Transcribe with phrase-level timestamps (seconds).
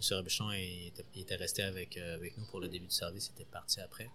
[0.00, 0.16] M.
[0.16, 3.30] Robichon il était, il était resté avec, euh, avec nous pour le début du service,
[3.36, 4.08] il était parti après.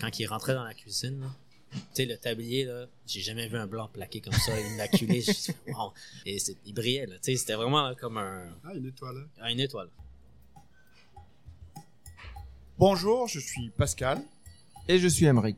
[0.00, 1.28] Quand il rentrait dans la cuisine, là,
[1.72, 5.24] tu sais, le tablier, là, j'ai jamais vu un blanc plaqué comme ça, immaculé.
[5.68, 5.92] Wow.
[6.24, 7.16] Et c'est- il brillait, là.
[7.16, 9.28] Tu sais, c'était vraiment comme un, Ah, une étoile.
[9.48, 9.88] une étoile.
[12.78, 14.22] Bonjour, je suis Pascal.
[14.88, 15.56] Et je suis Emeric.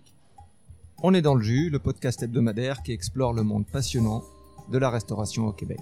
[1.02, 4.24] On est dans le jus, le podcast hebdomadaire qui explore le monde passionnant
[4.70, 5.80] de la restauration au Québec.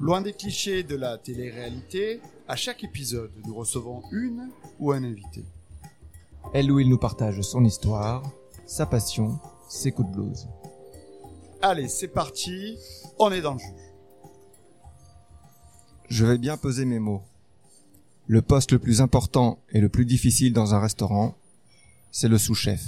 [0.00, 4.50] Loin des clichés de la télé-réalité, à chaque épisode, nous recevons une
[4.80, 5.44] ou un invité.
[6.52, 8.28] Elle où il nous partage son histoire,
[8.66, 9.38] sa passion,
[9.68, 10.48] ses coups de blues.
[11.62, 12.76] Allez, c'est parti,
[13.20, 13.66] on est dans le jus.
[16.08, 17.22] Je vais bien peser mes mots.
[18.26, 21.36] Le poste le plus important et le plus difficile dans un restaurant,
[22.10, 22.82] c'est le sous-chef.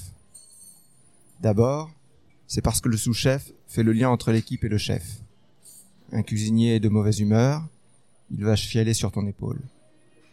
[1.40, 1.88] D'abord,
[2.48, 5.22] c'est parce que le sous-chef fait le lien entre l'équipe et le chef.
[6.12, 7.66] Un cuisinier est de mauvaise humeur,
[8.30, 9.60] il va chialer sur ton épaule.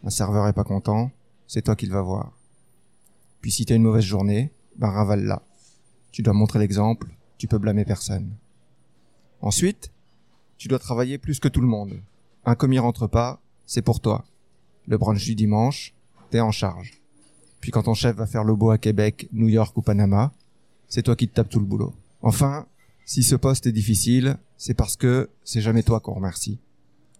[0.04, 1.10] Un serveur est pas content,
[1.46, 2.32] c'est toi qu'il va voir.
[3.40, 5.42] Puis si t'as une mauvaise journée, ben ravale-la.
[6.12, 7.08] Tu dois montrer l'exemple,
[7.38, 8.34] tu peux blâmer personne.
[9.40, 9.90] Ensuite,
[10.58, 12.00] tu dois travailler plus que tout le monde.
[12.44, 14.24] Un commis rentre pas, c'est pour toi.
[14.86, 15.92] Le brunch du dimanche,
[16.30, 17.00] t'es en charge.
[17.60, 20.32] Puis quand ton chef va faire le beau à Québec, New York ou Panama,
[20.88, 21.94] c'est toi qui te tapes tout le boulot.
[22.22, 22.66] Enfin,
[23.06, 26.58] si ce poste est difficile, c'est parce que c'est jamais toi qu'on remercie.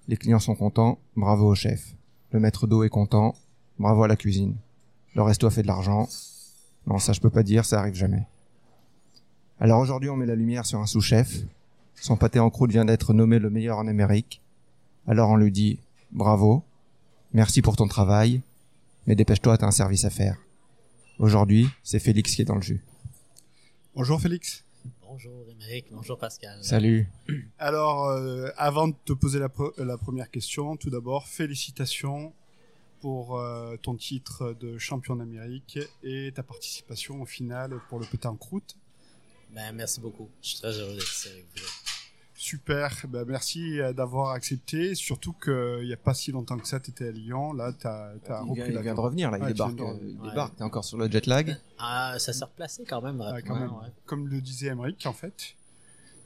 [0.09, 1.95] Les clients sont contents, bravo au chef.
[2.31, 3.35] Le maître d'eau est content,
[3.79, 4.57] bravo à la cuisine.
[5.15, 6.09] Le resto a fait de l'argent.
[6.87, 8.27] Non, ça je peux pas dire, ça arrive jamais.
[9.61, 11.43] Alors aujourd'hui, on met la lumière sur un sous-chef.
[11.95, 14.43] Son pâté en croûte vient d'être nommé le meilleur en Amérique.
[15.07, 15.79] Alors on lui dit
[16.13, 16.65] bravo,
[17.33, 18.41] merci pour ton travail,
[19.07, 20.39] mais dépêche-toi, t'as un service à faire.
[21.19, 22.83] Aujourd'hui, c'est Félix qui est dans le jus.
[23.95, 24.64] Bonjour Félix.
[25.15, 25.87] Bonjour, Émeric.
[25.93, 26.59] Bonjour, Pascal.
[26.65, 27.09] Salut.
[27.61, 32.35] Alors, euh, avant de te poser la, pre- la première question, tout d'abord, félicitations
[33.01, 38.31] pour euh, ton titre de champion d'Amérique et ta participation au final pour le pétain
[38.31, 38.75] en croûte.
[39.53, 40.29] Ben, merci beaucoup.
[40.43, 41.63] Je suis très heureux d'être ici avec vous.
[42.45, 46.79] Super, ben, merci euh, d'avoir accepté, surtout qu'il n'y a pas si longtemps que ça,
[46.79, 49.39] tu étais à Lyon, là, tu as, Il vient, repris il vient de revenir là,
[49.39, 49.77] il Ouais, débarque.
[49.77, 50.55] de euh, il débarque.
[50.57, 51.57] T'es encore sur le jet lag.
[51.79, 53.17] Ah, ça s'est replacé quand même
[53.47, 53.71] quand même.
[53.71, 53.89] ouais.
[54.05, 55.55] Comme le disait Emmerich, en fait,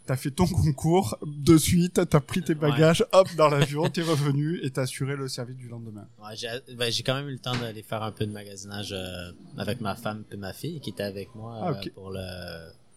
[0.07, 3.89] tu as fait ton concours, de suite, tu as pris tes bagages, hop, dans l'avion,
[3.89, 6.09] tu es revenu et tu as assuré le service du lendemain.
[6.21, 8.93] Ouais, j'ai ben, j'ai quand même eu le temps d'aller faire un peu de magasinage
[8.93, 12.19] euh, avec ma femme et ma fille qui était avec moi Ah, euh, pour le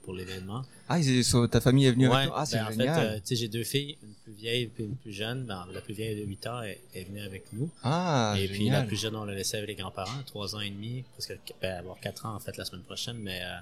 [0.03, 0.63] pour l'événement.
[0.89, 2.37] Ah, so- ta famille est venue Ouais, avec toi?
[2.39, 4.83] Ah, c'est ben, en fait, euh, tu sais, j'ai deux filles, une plus vieille et
[4.83, 5.45] une plus jeune.
[5.45, 7.69] Ben, la plus vieille de 8 ans est, est venue avec nous.
[7.83, 10.69] ah, et puis la plus jeune, on l'a laissée avec les grands-parents, 3 ans et
[10.69, 13.57] demi, presque ben, avoir 4 ans en fait la semaine prochaine, mais euh,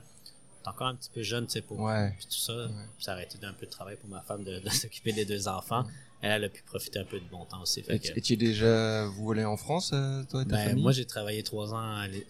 [0.63, 2.13] t'es encore un petit peu jeune, tu sais, pour Ouais.
[2.17, 2.53] puis tout ça.
[2.95, 5.25] Puis ça aurait été un peu de travail pour ma femme de, de s'occuper des
[5.25, 5.85] deux enfants.
[6.21, 7.81] Elle, elle a pu profiter un peu de bon temps aussi.
[7.81, 10.57] Fait Et, que- tu- et tu es déjà voulu en France, euh, toi et ta
[10.57, 10.83] ben, famille?
[10.83, 11.77] moi, j'ai travaillé trois ans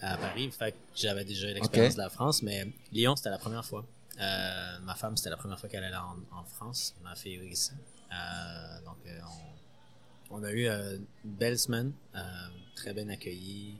[0.00, 1.96] à, Paris, fait j'avais déjà l'expérience Ok.
[1.96, 3.84] de la France, mais Lyon, c'était la première fois.
[4.20, 7.72] Euh, ma femme, c'était la première fois qu'elle allait en, en France, ma fille aussi.
[8.12, 9.18] Euh, donc, euh,
[10.30, 11.92] on, on a eu une belle semaine,
[12.76, 13.76] très bien accueillie.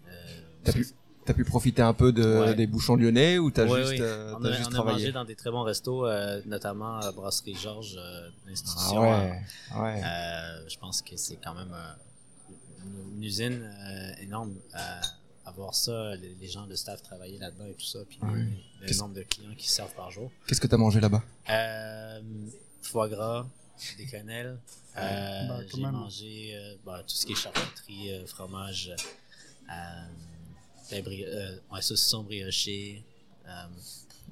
[1.26, 2.54] T'as pu, profiter un peu de, Ouais.
[2.54, 4.08] des bouchons lyonnais ou t'as Ouais, juste, oui.
[4.36, 4.98] on a, juste on a travaillé?
[4.98, 6.06] mangé dans des très bons restos,
[6.46, 9.00] notamment à la Brasserie Georges, euh, Ah l'institution.
[9.02, 9.42] ouais,
[9.76, 10.02] ouais.
[10.68, 11.72] Je pense que c'est quand même
[12.84, 13.70] une, une usine
[14.20, 14.54] énorme
[15.50, 18.18] à, à voir ça, les, les gens de staff travailler là-dedans et tout ça, puis
[18.22, 18.32] Ouais.
[18.34, 18.44] le,
[18.80, 20.30] le Qu'est-ce- nombre de clients qui servent par jour.
[20.46, 21.22] Qu'est-ce que t'as mangé là-bas?
[21.50, 22.20] Euh,
[22.82, 23.46] foie gras,
[23.98, 24.58] des quenelles.
[24.96, 28.92] Euh, Bah, quand J'ai mangé euh, bah, tout ce qui est charcuterie, euh, fromage,
[29.70, 29.72] euh,
[30.90, 33.02] ben, bri- euh, ouais, saucisson brioché.
[33.46, 33.50] Euh,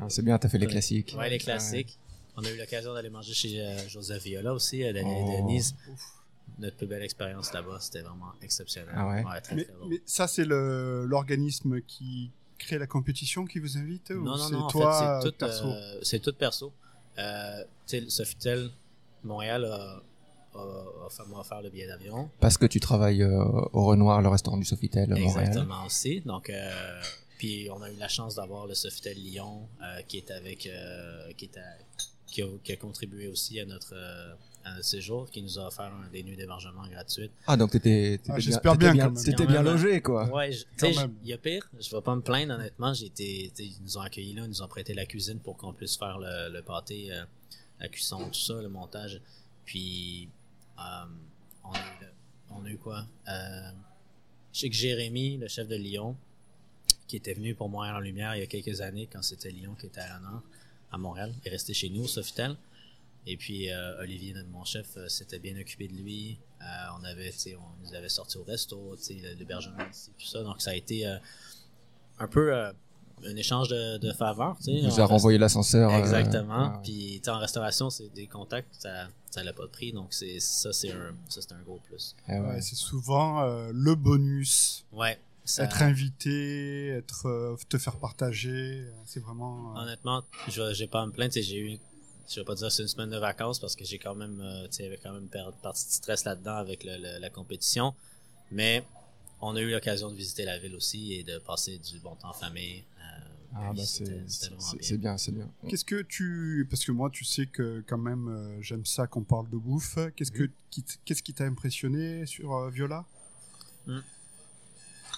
[0.01, 1.15] Ah, C'est bien, t'as fait les classiques.
[1.19, 1.99] ouais, les classiques.
[2.37, 5.51] On a eu l'occasion d'aller manger chez euh, Joseph Viola aussi, à Daniel Oh.
[6.59, 8.93] Notre plus belle expérience là-bas, c'était vraiment exceptionnel.
[8.97, 9.41] Ah ouais?
[9.43, 14.25] très, Mais, très mais ça, c'est l'organisme qui crée la compétition qui vous invite ou
[14.25, 15.67] non, non, non, en toi, fait, c'est tout, perso?
[15.67, 16.73] euh, c'est tout perso.
[17.19, 18.71] Euh, tu sais, Sofitel,
[19.23, 20.03] Montréal a,
[20.55, 20.59] a,
[21.07, 22.29] a fait m'a offert le billet d'avion.
[22.41, 25.47] Parce que tu travailles euh, au Renoir, le restaurant du Sofitel à Montréal.
[25.49, 26.21] Exactement aussi.
[26.23, 27.01] Donc, euh,
[27.39, 31.33] puis on a eu la chance d'avoir le Sofitel Lyon euh, qui est avec, euh,
[31.37, 31.77] qui, est à-
[32.27, 33.95] qui, a, qui a contribué aussi à notre,
[34.77, 37.33] euh, séjour, qui nous a offert un, des nuits d'hébergement gratuites.
[37.47, 39.11] Ah, donc t'étais, Ah, bien, j'espère t'étais bien,
[39.47, 39.65] bien même.
[39.65, 40.25] logé, quoi.
[40.29, 41.69] Ouais, il y a pire.
[41.79, 42.93] Je vais pas me plaindre, honnêtement.
[42.95, 46.19] Ils nous ont accueillis là, ils nous ont prêté la cuisine pour qu'on puisse faire
[46.19, 47.25] le, le pâté, euh,
[47.81, 49.21] la cuisson, tout ça, le montage.
[49.65, 50.29] Puis,
[50.79, 50.83] euh,
[51.65, 52.07] on, a eu,
[52.51, 53.05] on a eu quoi?
[53.29, 53.71] Euh,
[54.53, 56.17] je sais que Jérémy, le chef de Lyon,
[57.07, 59.75] qui était venu pour Montréal en Lumière il y a quelques années, quand c'était Lyon
[59.79, 60.43] qui était à l'honneur,
[60.91, 62.57] à Montréal, est resté chez nous au Sofitel.
[63.31, 66.39] Et puis euh, Olivier, notre mon chef, euh, s'était bien occupé de lui.
[66.63, 66.65] Euh,
[66.99, 70.27] on avait, tu sais, on nous avait sorti au resto, tu sais, l'hébergement ici, tout
[70.27, 70.43] ça.
[70.43, 71.19] Donc ça a été euh,
[72.19, 72.73] un peu euh,
[73.27, 74.73] un échange de, de faveurs, tu sais.
[74.73, 75.93] Il nous a renvoyé l'ascenseur.
[75.93, 76.73] Exactement.
[76.75, 79.93] ah, Puis tu sais, en restauration, c'est des contacts, ça ça l'a pas de prix,
[79.93, 82.17] donc c'est ça c'est un ça c'est un gros plus.
[82.29, 82.41] eh ouais.
[82.41, 84.87] Ouais, c'est souvent euh, le bonus.
[84.93, 85.19] Ouais.
[85.45, 89.75] Ça, Être invité, être, euh, te faire partager, c'est vraiment.
[89.77, 91.79] euh, honnêtement, je j'ai pas à me plaindre, j'ai eu
[92.29, 94.67] je vais pas dire c'est une semaine de vacances parce que j'ai quand même euh,
[94.69, 97.95] tu sais, quand même une partie de stress là-dedans avec le- le- la compétition,
[98.51, 98.85] mais
[99.41, 102.31] on a eu l'occasion de visiter la ville aussi et de passer du bon temps
[102.31, 102.85] en famille.
[103.01, 103.03] euh,
[103.55, 104.25] Ah, bah, c'est bien.
[104.81, 105.49] c'est bien, c'est bien.
[105.69, 109.25] Qu'est-ce que tu, parce que moi, tu sais que quand même, euh, j'aime ça qu'on
[109.25, 109.99] parle de bouffe.
[110.17, 110.51] Qu'est-ce que,
[111.05, 113.05] qu'est-ce qui t'a impressionné sur euh, Viola?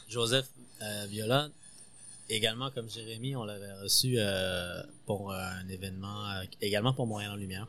[0.09, 0.47] Joseph
[0.83, 1.49] euh, Viola,
[2.35, 7.37] également comme Jérémy, on l'avait reçu euh, pour un événement, euh, également pour Montréal en
[7.37, 7.67] Lumière,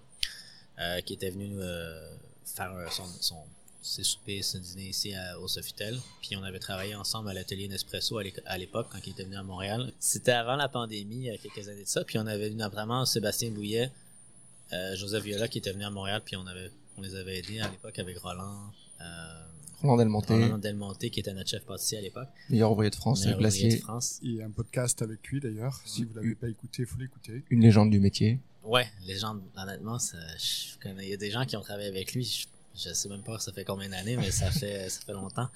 [0.80, 2.10] euh, qui était venu euh,
[2.46, 3.38] faire euh, son, son,
[3.82, 6.00] ses soupers, son dîner ici à- au Sofitel.
[6.22, 9.44] Puis on avait travaillé ensemble à l'atelier Nespresso à l'époque quand il était venu à
[9.44, 9.92] Montréal.
[10.00, 12.04] C'était avant la pandémie, il y a quelques années de ça.
[12.04, 13.92] Puis on avait vu notamment Sébastien Bouillet,
[14.74, 17.60] euh, Joseph Viola qui était venu à Montréal, puis on avait on les avait aidés
[17.62, 18.72] à l'époque avec Roland.
[19.00, 19.04] Euh,
[19.82, 22.30] Roland Delmonté, Roland Delmonté qui était notre chef pâtissier à l'époque.
[22.50, 24.20] meilleur ouvrier de France, Meilleur ouvrier de glacier, France.
[24.22, 25.82] Il y a un podcast avec lui d'ailleurs.
[25.86, 27.44] Si vous l'avez pas écouté, il faut l'écouter.
[27.50, 28.40] une légende du métier.
[28.64, 32.14] Ouais, légende, honnêtement, ça, je connais, il y a des gens qui ont travaillé avec
[32.14, 32.46] lui, je,
[32.76, 35.48] je sais même pas ça fait combien d'années, mais ça fait, ça fait longtemps.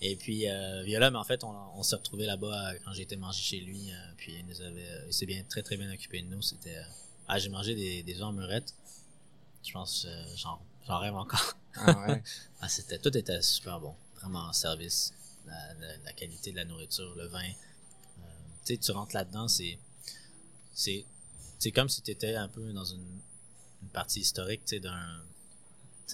[0.00, 3.02] Et puis, euh, Viola, mais en fait, on, on s'est retrouvé là-bas euh, quand j'ai
[3.02, 5.76] été manger chez lui, euh, puis il nous avait, euh, il s'est bien, très très
[5.76, 6.82] bien occupé de nous, c'était, euh,
[7.28, 8.74] ah, j'ai mangé des, des œufs en murette.
[9.64, 11.56] Je pense, euh, j'en, j'en rêve encore.
[11.76, 12.22] Ah ouais.
[12.60, 13.94] Ah, c'était, tout était super bon.
[14.20, 15.12] Vraiment en service.
[15.46, 17.40] La, la- la qualité de la nourriture, le vin.
[17.42, 18.22] Euh,
[18.64, 19.76] tu sais, tu rentres là-dedans, c'est,
[20.72, 21.04] c'est,
[21.58, 23.00] c'est comme si tu étais un peu dans une,
[23.82, 25.22] une partie historique, tu sais, d'un,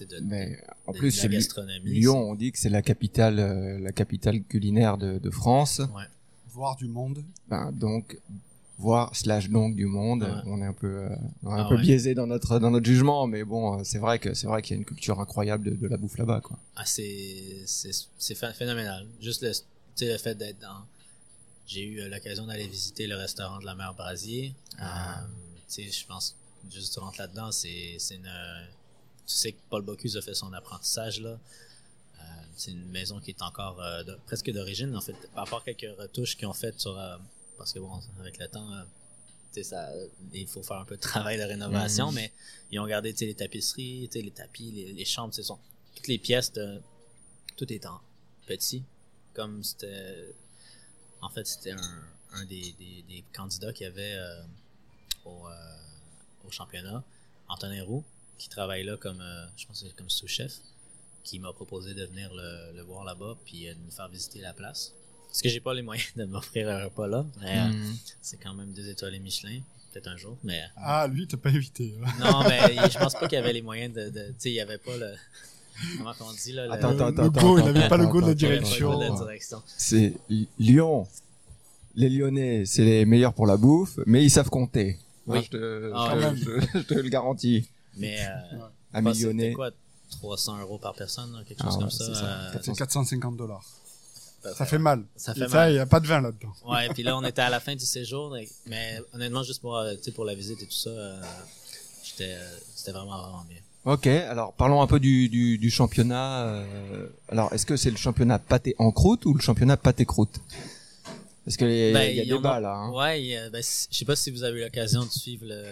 [0.00, 1.90] de, Mais en de- plus, de la celui- gastronomie.
[1.90, 5.76] Lyon, on dit que c'est la capitale, euh, la capitale culinaire de, de France.
[5.84, 6.04] C'est- Ouais.
[6.46, 7.22] Voir du monde.
[7.48, 8.18] Ben, donc,
[8.78, 10.42] voir slash donc du monde, Ouais.
[10.46, 11.08] on est un peu, euh,
[11.42, 11.82] on est un Ah peu ouais.
[11.82, 14.76] biaisé dans notre dans notre jugement, mais bon, euh, c'est vrai que c'est vrai qu'il
[14.76, 16.58] y a une culture incroyable de, de la bouffe là-bas, quoi.
[16.76, 19.06] Ah, c'est, c'est, c'est phé- phénoménal.
[19.20, 19.60] Juste le, tu
[19.96, 20.84] sais, le fait d'être dans,
[21.66, 24.54] j'ai eu euh, l'occasion d'aller visiter le restaurant de la mère Brasier.
[24.78, 25.22] Ah.
[25.22, 25.26] Euh,
[25.68, 26.36] tu sais, je pense,
[26.72, 28.30] juste tu rentres là-dedans, c'est, c'est une,
[29.26, 31.30] tu sais que Paul Bocuse a fait son apprentissage, là.
[31.30, 32.22] Euh,
[32.56, 35.98] c'est une maison qui est encore de- presque d'origine, en fait, par rapport à quelques
[35.98, 36.96] retouches qu'ils ont faites sur,
[37.58, 38.84] parce que bon, avec le temps, euh,
[39.62, 39.90] ça,
[40.32, 42.14] il faut faire un peu de travail de rénovation, Mhm.
[42.14, 42.32] mais
[42.70, 45.58] ils ont gardé, les tapisseries, les tapis, les, les chambres, sont,
[45.96, 46.80] toutes les pièces de,
[47.56, 48.00] tout est en
[48.46, 48.84] petit,
[49.34, 50.32] comme c'était,
[51.20, 54.42] en fait, c'était un, un des, des, des candidats qui avait euh,
[55.24, 55.76] au, euh,
[56.46, 57.02] au championnat,
[57.48, 58.04] Antonin Roux,
[58.38, 60.54] qui travaille là comme, euh, je pense, que comme sous-chef,
[61.24, 64.52] qui m'a proposé de venir le, le voir là-bas puis de nous faire visiter la
[64.52, 64.94] place.
[65.38, 67.96] Parce que j'ai pas les moyens de m'offrir un repas là, mais euh, Mhm.
[68.20, 69.60] c'est quand même deux étoiles et Michelin,
[69.92, 71.94] peut-être un jour, mais Ah, lui, t'as pas invité.
[72.04, 72.08] hein.
[72.20, 74.54] non, mais je pense pas qu'il y avait les moyens de, de tu sais, il
[74.54, 75.14] y avait pas le,
[75.96, 77.96] comment on dit là, le, Attends, Le- attends, le attends, go, il attends, avait pas
[77.98, 78.98] le goût de la direction.
[79.76, 80.14] C'est
[80.58, 81.06] Lyon.
[81.94, 84.98] Les Lyonnais, c'est les meilleurs pour la bouffe, mais ils savent compter.
[85.26, 85.38] Oui.
[85.38, 86.60] Hein, je, te, Ah, je te- ouais.
[86.74, 87.68] je- je te le garantis.
[87.96, 88.58] Mais euh,
[88.92, 89.54] c'était millionnaire.
[89.54, 89.70] quoi
[90.10, 92.04] 300 euros par personne, là, quelque Ah chose ouais, comme ça.
[92.06, 92.26] c'est ça.
[92.26, 93.64] euh, C'est 450 dollars.
[94.56, 95.04] Ça fait mal.
[95.16, 95.72] Ça Et fait ça, mal.
[95.72, 96.52] il y a pas de vin là-dedans.
[96.66, 98.34] Ouais, puis là, on était à la fin du séjour,
[98.66, 101.20] mais, honnêtement, juste pour, euh, tu sais, pour la visite et tout ça, euh,
[102.04, 103.58] j'étais, euh, c'était vraiment, vraiment bien.
[103.84, 106.44] Ok, alors parlons un peu du, du, du championnat.
[106.46, 110.40] euh, alors, est-ce que c'est le championnat pâté en croûte ou le championnat pâté croûte?
[111.44, 112.72] Parce qu'il y a, Ben, il y a débat a- là.
[112.74, 112.90] Hein.
[112.92, 115.64] Ouais, ben, je sais pas si vous avez eu l'occasion de suivre le,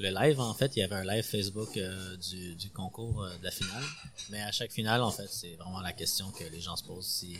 [0.00, 0.40] le live.
[0.40, 3.52] En fait, il y avait un live Facebook euh, du, du concours euh, de la
[3.52, 3.84] finale.
[4.30, 7.06] Mais à chaque finale, en fait, c'est vraiment la question que les gens se posent
[7.06, 7.36] si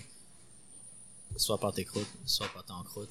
[1.39, 3.11] soit pâté croûte, soit pâté en croûte.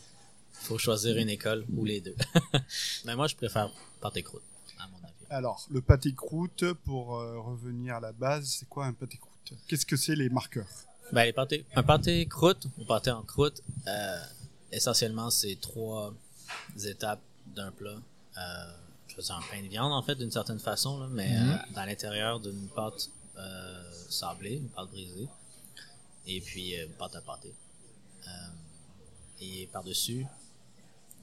[0.61, 2.15] Il faut choisir une école ou les deux.
[3.05, 3.69] Mais moi, je préfère
[4.01, 4.43] pâté croûte,
[4.79, 5.13] à mon avis.
[5.29, 9.53] Alors, le pâté croûte, pour euh, revenir à la base, c'est quoi un pâté croûte?
[9.67, 10.67] Qu'est-ce que c'est les marqueurs?
[11.13, 14.19] Ben, les pâtés, un pâté croûte ou pâté en croûte, euh,
[14.71, 16.13] essentiellement, c'est trois
[16.85, 17.21] étapes
[17.55, 17.95] d'un plat.
[18.37, 18.41] Euh,
[19.17, 21.51] dire un pain de viande, en fait, d'une certaine façon, là, mais Mhm.
[21.51, 25.27] euh, dans l'intérieur d'une pâte euh, sablée, une pâte brisée,
[26.27, 27.51] et puis euh, une pâte à pâté.
[28.27, 30.25] Euh, et par-dessus,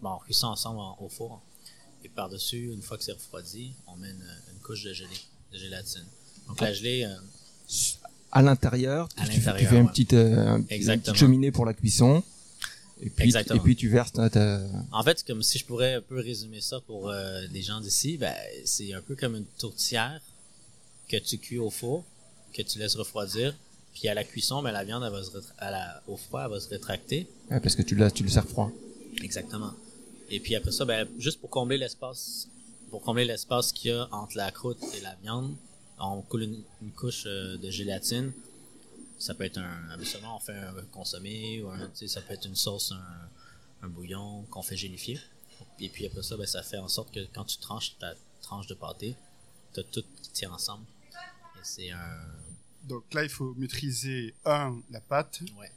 [0.00, 1.42] bon, on cuit ça ensemble en- au four.
[2.04, 4.16] Et par-dessus, une fois que c'est refroidi, on met une,
[4.52, 5.20] une couche de gelée,
[5.52, 6.04] de gélatine.
[6.48, 7.16] Donc la gelée, euh,
[8.32, 12.22] À l'intérieur, tu, tu fais- une petite, euh, une petite cheminée pour la cuisson.
[13.00, 13.60] Et puis, Exactement.
[13.60, 14.60] et puis tu verses ta, ta-
[14.92, 18.16] En fait, comme si je pourrais un peu résumer ça pour euh, les gens d'ici,
[18.18, 18.34] ben,
[18.64, 20.20] c'est un peu comme une tourtière
[21.08, 22.04] que tu cuis au four,
[22.52, 23.54] que tu laisses refroidir,
[23.94, 26.42] puis à la cuisson, ben, la viande, elle va se rétra- à la, au froid,
[26.44, 27.26] elle va se rétracter.
[27.50, 28.70] Ouais, parce que tu le, tu le sers froid.
[29.22, 29.72] Exactement.
[30.30, 32.48] Et puis après ça, ben, juste pour combler l'espace,
[32.90, 35.54] pour combler l'espace qu'il y a entre la croûte et la viande,
[35.98, 38.32] on coule une, une couche euh, de gélatine.
[39.18, 42.34] Ça peut être un, habituellement on fait un consommé ou un, tu sais, ça peut
[42.34, 45.20] être une sauce, un, un bouillon qu'on fait gélifier.
[45.78, 48.66] Et puis après ça, ben, ça fait en sorte que quand tu tranches ta tranche
[48.66, 49.14] de pâté,
[49.72, 50.84] t'as tout qui tient ensemble.
[51.12, 52.18] Et c'est un,
[52.84, 55.70] Donc là, il faut maîtriser un la pâte, ouais,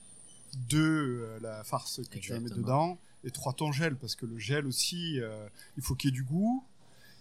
[0.70, 4.26] deux euh, la farce que tu vas mettre dedans, et trois ton gel parce que
[4.26, 5.48] le gel aussi, euh,
[5.78, 6.64] il faut qu'il y ait du goût.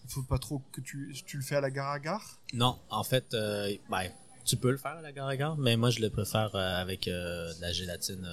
[0.05, 2.39] Il faut pas trop que tu tu le fais à la gare à gare.
[2.53, 4.09] Non, en fait, euh, ben,
[4.45, 6.81] tu peux le faire à la gare à gare, mais moi je le préfère euh,
[6.81, 8.25] avec de la gélatine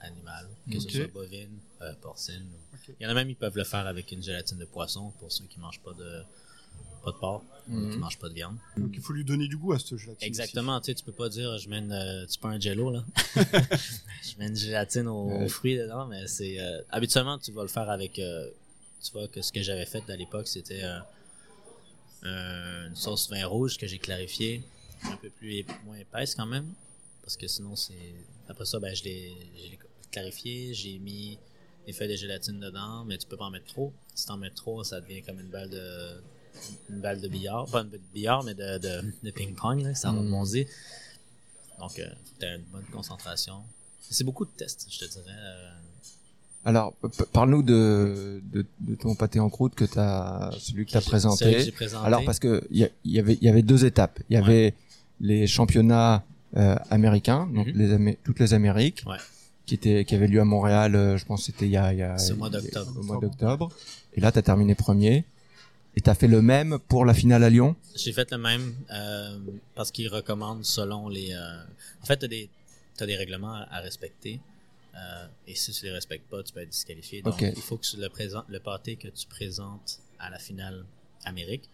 [0.00, 1.58] animale, que ce soit bovine,
[2.02, 2.46] porcine.
[3.00, 5.32] Il y en a même, ils peuvent le faire avec une gélatine de poisson pour
[5.32, 6.22] ceux qui mangent pas de
[7.02, 7.90] pas de porc, ou Mhm.
[7.90, 8.56] qui mangent pas de viande.
[8.76, 10.26] Donc il faut lui donner du goût à cette gélatine.
[10.26, 12.90] Exactement, tu sais, tu peux pas dire je mets une, euh, tu pas un jello
[12.90, 13.04] là,
[13.36, 15.44] je mets une gélatine aux, Ouais.
[15.44, 18.48] aux fruits dedans, mais c'est euh, habituellement tu vas le faire avec, euh,
[19.02, 20.98] tu vois que ce que j'avais fait à l'époque c'était euh,
[22.24, 24.62] euh, une sauce vin rouge que j'ai clarifié,
[25.04, 26.66] un peu plus ép- moins épaisse quand même,
[27.22, 28.14] parce que sinon c'est
[28.48, 29.78] après ça ben je l'ai je l'ai
[30.10, 31.38] clarifié, j'ai mis
[31.86, 33.92] des feuilles de gélatine dedans, mais tu peux pas en mettre trop.
[34.14, 36.20] Si t'en mets trop, ça devient comme une balle de
[36.90, 40.12] une balle de billard, pas une balle de billard, mais de, de, de ping-pong, ça
[40.12, 40.18] Mm.
[40.18, 40.66] rebondit.
[41.78, 42.06] Donc, euh,
[42.38, 43.54] t'aies une bonne concentration.
[44.10, 45.24] C'est beaucoup de tests, je te dirais.
[45.36, 45.70] euh,
[46.64, 46.94] Alors,
[47.32, 51.10] parle-nous de, de, de ton pâté en croûte que t'as, celui que t'as celui que
[51.10, 51.72] présenté.
[51.72, 52.06] présenté.
[52.06, 54.20] Alors, parce que il y, a- y avait, il y avait deux étapes.
[54.30, 54.44] Il y Ouais.
[54.44, 54.74] avait
[55.20, 56.22] les championnats
[56.56, 57.98] euh, américains, donc Mhm.
[58.04, 59.16] les toutes les Amériques, Ouais.
[59.64, 60.94] qui étaient, qui avaient lieu à Montréal.
[60.94, 62.92] euh, je pense que c'était il y a, il y a mois d'octobre.
[62.98, 63.70] Au mois d'octobre.
[64.14, 65.24] Et là, t'as terminé premier.
[65.94, 67.76] Et t'as fait le même pour la finale à Lyon?
[67.94, 69.38] J'ai fait le même euh,
[69.74, 71.32] parce qu'ils recommandent selon les.
[71.34, 71.62] euh,
[72.02, 72.48] En fait, t'as des
[72.96, 74.40] t'as des règlements à, à respecter.
[74.94, 77.22] euh, et si tu les respectes pas, tu peux être disqualifié.
[77.22, 80.84] Donc, il faut que tu le présentes, le pâté que tu présentes à la finale
[81.24, 81.68] Amérique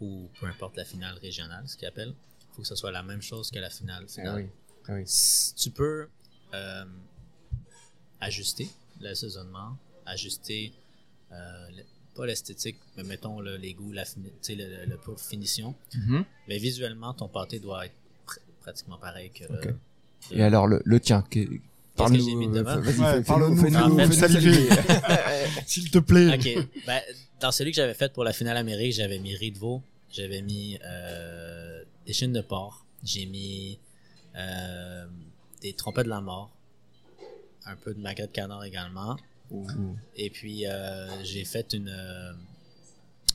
[0.00, 3.02] ou peu importe la finale régionale, ce qu'ils appellent, il faut que ce soit la
[3.04, 4.48] même chose que la finale finale.
[4.88, 5.02] Ah oui.
[5.02, 6.08] S- tu peux
[8.20, 8.68] ajuster
[9.00, 10.72] l'assaisonnement, ajuster
[11.32, 11.68] euh,
[12.14, 14.04] pas l'esthétique, mais mettons le- les goûts, la
[14.56, 15.74] le, le, finition.
[15.94, 16.24] Mhm.
[16.48, 17.94] Mais visuellement, ton pâté doit être
[18.26, 19.44] pr- pratiquement pareil que.
[19.44, 19.76] Le-
[20.30, 21.22] Et alors, le, le tien,
[22.36, 22.80] mis dedans?
[22.80, 24.68] vas-y, parle-nous, saliver.
[25.66, 26.34] S'il te plaît.
[26.34, 26.68] Ok.
[26.86, 27.00] Ben,
[27.40, 30.42] dans celui que j'avais fait pour la finale Amérique, j'avais mis riz de veau, j'avais
[30.42, 33.78] mis euh, des chines de porc, j'ai mis
[34.36, 35.06] euh,
[35.60, 36.50] des trompettes de la mort,
[37.66, 39.16] un peu de magret de canard également.
[39.52, 39.96] Ouh.
[40.16, 42.32] Et puis, euh, j'ai fait une, euh,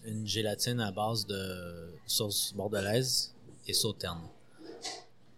[0.06, 3.34] une gélatine à base de sauce bordelaise
[3.68, 4.22] et sauterne.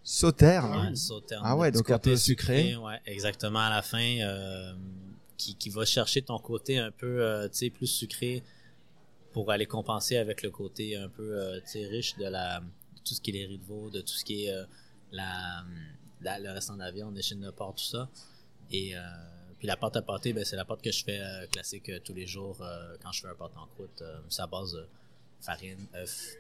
[0.04, 0.90] Sauterne?
[0.90, 1.42] Ouais, sauterne.
[1.46, 2.76] Ah ouais, donc un peu sucré.
[2.76, 4.74] Ouais, exactement à la fin, euh,
[5.38, 8.44] qui, qui va chercher ton côté un peu, euh, tu sais, plus sucré
[9.34, 12.66] pour aller compenser avec le côté un peu, tu sais, riche de la, de
[13.06, 14.54] tout ce qui est les riz de veau, de tout ce qui est
[15.12, 15.64] la,
[16.22, 18.10] la- le restant de la viande, les chaînes de porc, tout ça.
[18.72, 18.94] Et
[19.60, 22.00] puis la pâte à pâté, ben, c'est la pâte que je fais euh, classique euh,
[22.04, 24.04] tous les jours euh, quand je fais un pâte en croûte.
[24.30, 24.86] C'est à base de
[25.42, 26.34] farine, œuf,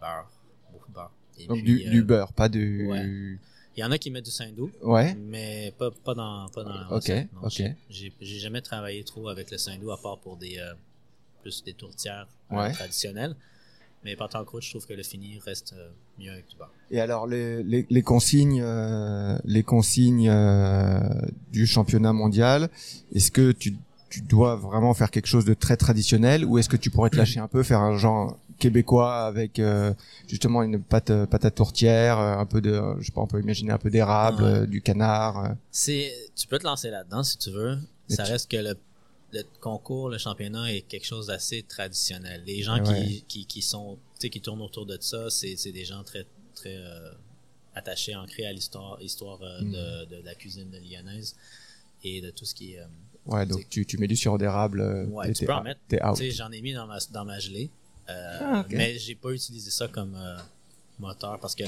[0.00, 0.30] beurre,
[0.72, 1.12] beaucoup de beurre.
[1.38, 2.86] Et Donc puis, du, du beurre, pas du.
[2.86, 3.04] ouais.
[3.76, 5.14] Il y en a qui mettent du saindoux, Ouais.
[5.16, 7.42] mais pas, pas dans, pas dans la Ok, non.
[7.48, 7.62] ok.
[7.90, 10.60] J'ai- J'ai jamais travaillé trop avec le saindoux à part pour des
[11.42, 12.72] plus des tourtières Ouais.
[12.72, 13.34] traditionnelles.
[14.04, 16.70] Mais pâte en croûte, je trouve que le fini reste euh, mieux avec du beurre.
[16.90, 21.00] Et alors les, les, les consignes, euh, les consignes euh,
[21.52, 22.68] du championnat mondial,
[23.14, 23.74] est-ce que tu,
[24.10, 27.16] tu dois vraiment faire quelque chose de très traditionnel ou est-ce que tu pourrais te
[27.16, 29.92] lâcher un peu, faire un genre québécois avec euh,
[30.28, 33.72] justement une pâte pâte à tourtière, un peu de, je sais pas, on peut imaginer
[33.72, 34.66] un peu d'érable, Ouais.
[34.66, 35.54] du canard.
[35.70, 37.78] C'est, tu peux te lancer là-dedans si tu veux.
[38.10, 38.74] Mais Ça tu- reste que le,
[39.34, 42.42] le concours, le championnat est quelque chose d'assez traditionnel.
[42.46, 43.04] Les gens ouais.
[43.06, 46.24] qui, qui, qui sont, tu sais, qui tournent autour de ça, c'est, des gens très,
[46.54, 47.10] très euh,
[47.74, 49.72] attachés, ancrés à l'histoire, histoire euh, Mm.
[49.72, 51.34] de, de la cuisine lyonnaise
[52.02, 52.80] et de tout ce qui est.
[52.80, 52.86] euh,
[53.26, 54.80] Ouais, donc tu, tu mets du sirop d'érable.
[55.10, 55.80] Ouais, tu peux en mettre.
[55.88, 57.70] Tu j'en ai mis dans ma, dans ma gelée.
[58.06, 58.72] Ah, ok.
[58.72, 60.14] Mais j'ai pas utilisé ça comme
[60.98, 61.64] moteur parce que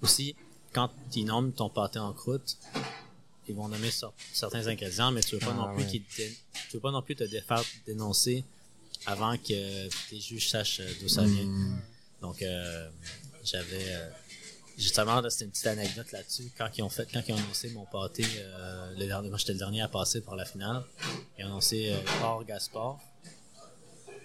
[0.00, 0.36] aussi,
[0.72, 2.56] quand ils nomment ton pâté en croûte,
[3.48, 6.02] ils vont nommer cer- certains ingrédients, mais tu veux pas Ah, non plus ouais.
[6.18, 6.36] tu
[6.74, 8.44] veux pas non plus te faire dénoncer
[9.06, 11.44] avant que tes juges sachent euh, d'où ça vient.
[11.44, 11.80] Mm.
[12.22, 12.88] Donc euh,
[13.44, 14.08] j'avais euh,
[14.78, 16.50] Justement, c'était une petite anecdote là-dessus.
[16.58, 19.54] Quand ils ont fait, quand ils ont annoncé mon pâté, euh, le dernier, moi j'étais
[19.54, 20.84] le dernier à passer pour la finale.
[21.38, 22.98] Ils ont annoncé Port Gaspard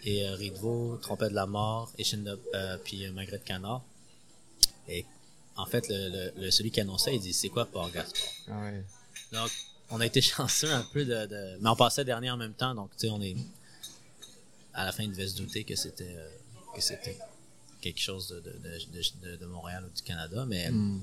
[0.04, 2.04] et Ridvo, Trompette de la Mort, et
[2.54, 3.82] euh, puis Magret Canard.
[4.90, 5.06] Et
[5.56, 8.62] en fait, le, le, le- celui qui annonçait, il dit c'est quoi Port Gaspard Ah
[8.64, 8.84] ouais.
[9.32, 9.50] Donc,
[9.90, 12.74] on a été chanceux un peu de, de- mais on passait dernier en même temps,
[12.76, 13.36] donc tu sais, on est
[14.74, 16.30] à la fin, il devait se douter que c'était euh,
[16.76, 17.18] que c'était
[17.82, 21.02] quelque chose de, de, de, Montréal ou du Canada, mais Hmm.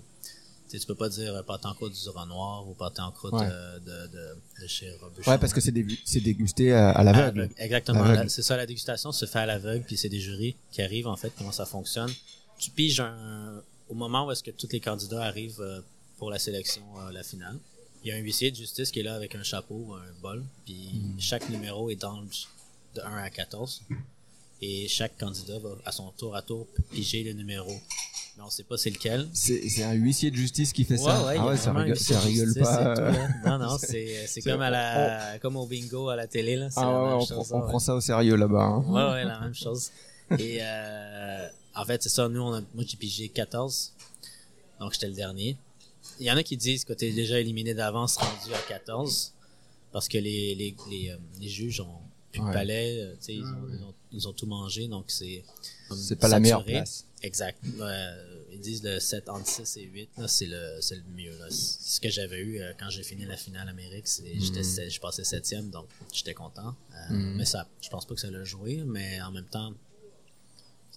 [0.70, 3.32] tu peux pas dire euh, pâté en croûte du Roi Noir ou pâté en croûte
[3.35, 3.47] Ouais.
[3.50, 5.30] euh, de, de, de chez Robuchon.
[5.30, 7.50] Ouais, parce que c'est dé- c'est dégusté à, l'aveugle.
[7.58, 8.28] Exactement.
[8.28, 11.16] C'est ça, la dégustation se fait à l'aveugle, puis c'est des jurys qui arrivent, en
[11.16, 12.11] fait, comment ça fonctionne.
[12.58, 15.82] Tu piges un, au moment où est-ce que tous les candidats arrivent
[16.16, 16.82] pour la sélection,
[17.12, 17.58] la finale.
[18.05, 20.45] Il y a un huissier de justice qui est là avec un chapeau un bol,
[20.64, 22.49] puis chaque numéro est d'ange
[22.95, 23.83] de 1 à 14.
[24.61, 27.71] Et chaque candidat va à son tour à tour piger le numéro.
[28.37, 29.28] Mais on sait pas c'est lequel.
[29.33, 31.25] C'est c'est un huissier de justice qui fait ça.
[31.26, 32.95] Ouais, ah ouais, ça rigole, huissier ça de rigole justice pas.
[32.95, 33.28] tout, là.
[33.47, 36.69] Non, non, c'est c'est comme à la, comme au bingo à la télé, là.
[36.76, 38.62] Ah la ouais, on, chose, on prend ça au sérieux là-bas.
[38.62, 38.85] hein.
[38.88, 39.90] Ouais, ouais, la même chose.
[40.38, 43.93] Et euh, en fait, c'est ça, nous, on a, moi j'ai pigé 14.
[44.81, 45.57] Donc j'étais le dernier.
[46.21, 49.33] Il y en a qui disent que t'es déjà éliminé d'avance rendu à 14.
[49.93, 51.87] Parce que les, les, les, euh, les juges ont
[52.31, 52.49] plus Ouais.
[52.49, 53.73] de palais, euh, tu sais, ils, ont, ouais.
[53.79, 55.43] ils, ont, ils ont tout mangé, donc c'est.
[55.97, 57.07] C'est pas la meilleure place.
[57.23, 57.59] Exact.
[57.81, 61.37] Euh, ils disent le 7 entre 6 et 8, là, c'est le, c'est le mieux.
[61.39, 61.47] Là.
[61.51, 64.07] Ce que j'avais eu euh, quand j'ai fini la finale Amérique.
[64.07, 64.65] C'est, j'étais, Mhm.
[64.65, 66.75] sept- je passais septième, donc j'étais content.
[66.95, 67.37] Euh, Mhm.
[67.39, 69.73] Mais ça, je pense pas que ça l'a joué, mais en même temps,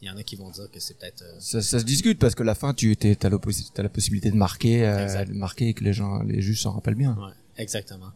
[0.01, 1.21] il y en a qui vont dire que c'est peut-être.
[1.21, 4.35] euh, Ça, ça se discute parce que la fin, tu l'opposi- t'as la possibilité de
[4.35, 7.15] marquer, euh, de marquer et que les gens, les juges s'en rappellent bien.
[7.17, 8.11] ouais, exactement.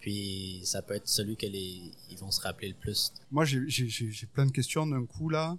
[0.00, 3.12] Puis ça peut être celui que les, ils vont se rappeler le plus.
[3.30, 5.56] Moi, j'ai- j'ai j'ai- j'ai plein de questions d'un coup là.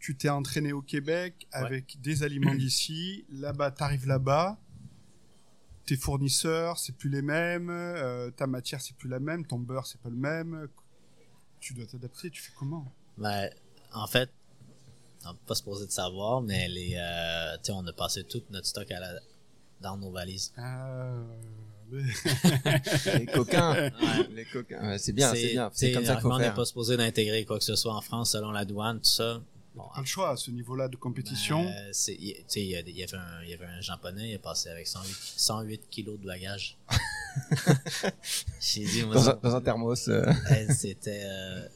[0.00, 3.24] Tu t'es entraîné au Québec avec des aliments d'ici.
[3.32, 4.58] Là-bas, t'arrives là-bas.
[5.86, 7.68] Tes fournisseurs, c'est plus les mêmes.
[7.70, 9.46] euh, ta matière, c'est plus la même.
[9.46, 10.66] Ton beurre, c'est pas le même.
[11.60, 12.30] Tu dois t'adapter.
[12.30, 12.90] Tu fais comment?
[13.18, 13.48] Ben,
[13.92, 14.28] en fait,
[15.26, 18.24] on peut pas se poser de savoir, mais les, euh, tu sais, on a passé
[18.24, 19.08] tout notre stock à la,
[19.80, 20.52] dans nos valises.
[20.56, 21.14] Ah,
[23.18, 23.92] Les coquins, Ouais.
[24.34, 24.90] les coquins.
[24.90, 25.70] Ouais, c'est bien, c'est bien.
[25.72, 27.94] C'est comme ça qu'il faut normalement, On n'est pas supposé d'intégrer quoi que ce soit
[27.94, 29.40] en France selon la douane, tout ça.
[29.74, 31.62] Bon, Pas le choix à ce niveau-là de compétition.
[31.64, 35.14] ben, il y, avait un, il y avait un japonais, il est passé avec 108,
[35.36, 36.76] 108 kilos de bagages.
[38.60, 40.08] J'ai dit, moi, Dans un, dans un thermos.
[40.08, 41.66] euh, elle, c'était euh,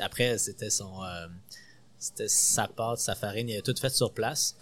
[0.00, 1.26] après c'était son euh,
[1.98, 4.56] c'était sa pâte sa farine il avait tout fait sur place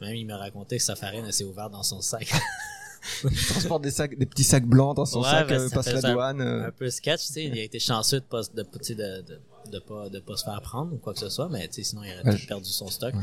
[0.00, 2.32] même il m'a raconté que sa farine elle s'est ouverte dans son sac
[3.24, 5.92] il transporte des sacs, des petits sacs blancs dans son Ouais, sac, ben, euh, passe
[5.92, 6.40] la douane.
[6.40, 6.66] euh.
[6.68, 9.22] un peu sketch tu sais il a été chanceux de pas de, tu sais, de,
[9.22, 9.40] de,
[9.72, 12.12] de pas de pas se faire prendre ou quoi que ce soit mais sinon il
[12.12, 13.20] aurait Ouais, perdu son stock Ouais.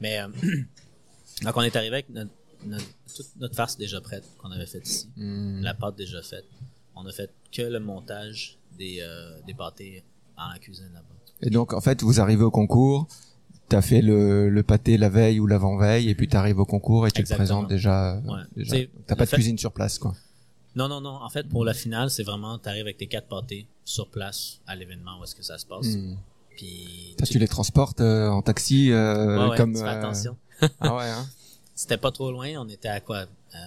[0.00, 0.28] mais euh,
[1.42, 2.30] donc on est arrivé avec notre,
[2.64, 5.60] notre, toute notre farce déjà prête qu'on avait faite ici Hmm.
[5.62, 6.44] la pâte déjà faite
[6.94, 10.02] on a fait que le montage des euh, des pâtés
[10.36, 11.06] dans la cuisine là-bas
[11.42, 13.06] Et donc, en fait, vous arrivez au concours,
[13.68, 17.10] t'as fait le, le pâté la veille ou l'avant-veille, et puis t'arrives au concours et
[17.10, 17.46] tu le Exactement.
[17.62, 18.16] présentes déjà.
[18.16, 18.42] euh, Ouais.
[18.56, 18.76] déjà.
[19.06, 20.14] T'as le pas de fait- cuisine sur place, quoi.
[20.76, 21.10] Non, non, non.
[21.22, 24.76] En fait, pour la finale, c'est vraiment, t'arrives avec tes quatre pâtés sur place à
[24.76, 25.86] l'événement où est-ce que ça se passe.
[25.86, 26.16] Hmm.
[26.56, 29.72] Puis, Ça, tu les transportes euh, en taxi, euh, Ouais, ouais, comme.
[29.74, 30.36] tu fais euh, attention.
[30.80, 31.26] Ah ouais, hein.
[31.74, 32.48] C'était pas trop loin.
[32.58, 33.18] On était à quoi?
[33.54, 33.58] Euh,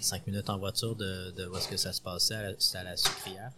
[0.00, 2.34] cinq minutes en voiture de, de où est-ce que ça se passait.
[2.34, 3.50] à la- C'était à la sucrière.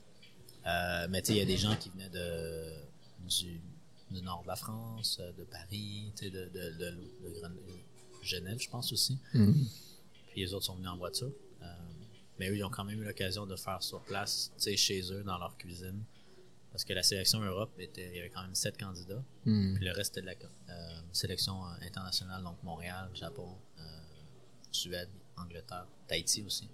[0.66, 2.82] Euh, mais tu sais, il y a des gens qui venaient de,
[3.26, 3.60] du,
[4.10, 6.94] du nord de la France, euh, de Paris, tu sais, de, de, de,
[8.22, 9.18] Genève, je pense aussi.
[9.32, 9.52] Hmm.
[10.28, 11.32] Puis les autres sont venus en voiture.
[11.62, 11.66] Euh,
[12.38, 15.00] mais eux, ils ont quand même eu l'occasion de faire sur place, tu sais, chez
[15.12, 16.04] eux, dans leur cuisine.
[16.70, 19.24] Parce que la sélection Europe, était, il y avait quand même sept candidats.
[19.46, 19.74] Hmm.
[19.74, 23.56] Puis le reste, c'était de la euh, sélection internationale, donc Montréal, Japon,
[24.70, 26.68] Suède, Angleterre, Tahiti aussi.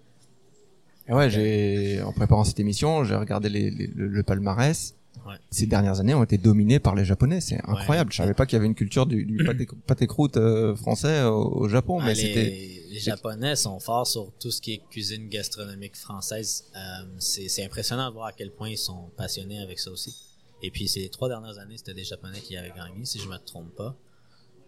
[1.09, 4.93] Et ouais, j'ai en préparant cette émission, j'ai regardé les, les- le, le palmarès.
[5.25, 5.35] Ouais.
[5.51, 7.41] Ces dernières années ont été dominées par les Japonais.
[7.41, 8.11] C'est incroyable.
[8.11, 11.23] Je savais pas qu'il y avait une culture du, du pâté, pâté croûte euh, français
[11.23, 12.43] au, au Japon, mais les, c'était.
[12.89, 16.65] les Japonais sont forts sur tout ce qui est cuisine gastronomique française.
[16.75, 16.79] Euh,
[17.19, 20.15] c'est impressionnant de voir à quel point ils sont passionnés avec ça aussi.
[20.63, 23.37] Et puis, ces trois dernières années, c'était des Japonais qui avaient gagné, si je me
[23.37, 23.95] trompe pas.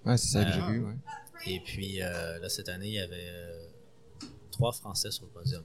[0.06, 0.86] Ouais, c'est ça que j'ai Euh, vu.
[0.86, 0.94] Ouais.
[1.48, 3.32] Et puis, euh, là, cette année, il y avait
[4.52, 5.64] trois Français sur le podium.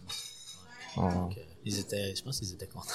[0.97, 2.87] Donc, euh, ils étaient, je pense qu'ils étaient contents.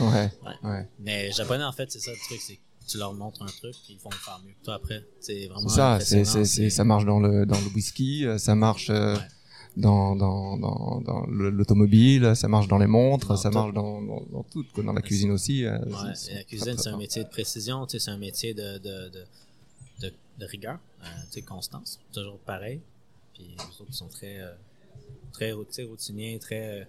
[0.00, 0.68] Ouais, Ouais.
[0.70, 0.88] ouais.
[1.00, 3.46] Mais les Japonais, en fait, c'est ça le truc, c'est que tu leur montres un
[3.46, 5.04] truc, ils vont le faire mieux que toi après.
[5.20, 8.90] C'est vraiment ça, c'est, c'est, ça marche dans le, dans le whisky, euh, ça marche
[8.90, 9.20] euh, Ouais.
[9.76, 13.54] dans, dans, dans, dans le- l'automobile, ça marche dans les montres, Dans ça tout.
[13.58, 15.64] marche dans, dans, dans tout, dans la cuisine aussi.
[15.64, 15.78] euh,
[16.30, 19.08] et la cuisine, c'est un métier de précision, tu sais, c'est un métier de, de,
[19.10, 19.24] de,
[20.00, 22.80] de, de rigueur, euh, tu sais, constance, toujours pareil.
[23.34, 24.38] Puis les autres, sont très,
[25.32, 26.86] très routiniers, très.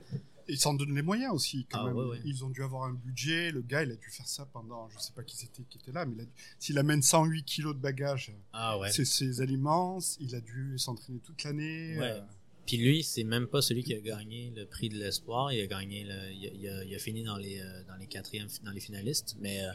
[0.48, 1.96] Ils s'en donnent les moyens aussi, quand Ah, même.
[1.96, 2.20] ouais, ouais.
[2.26, 3.52] Ils ont dû avoir un budget.
[3.52, 5.92] Le gars, il a dû faire ça pendant, je sais pas qui c'était qui était
[5.92, 6.28] là, mais
[6.60, 8.92] s'il amène 108 kilos de bagages, Ah ouais.
[8.92, 11.98] c'est ses aliments, il a dû s'entraîner toute l'année.
[11.98, 12.20] Euh,
[12.66, 15.52] Puis lui, c'est même pas celui qui a gagné le prix de l'espoir.
[15.54, 17.96] Il a gagné le, il, a, il a- il a fini dans les euh, dans
[17.96, 19.72] les quatrièmes, dans les finalistes, mais euh,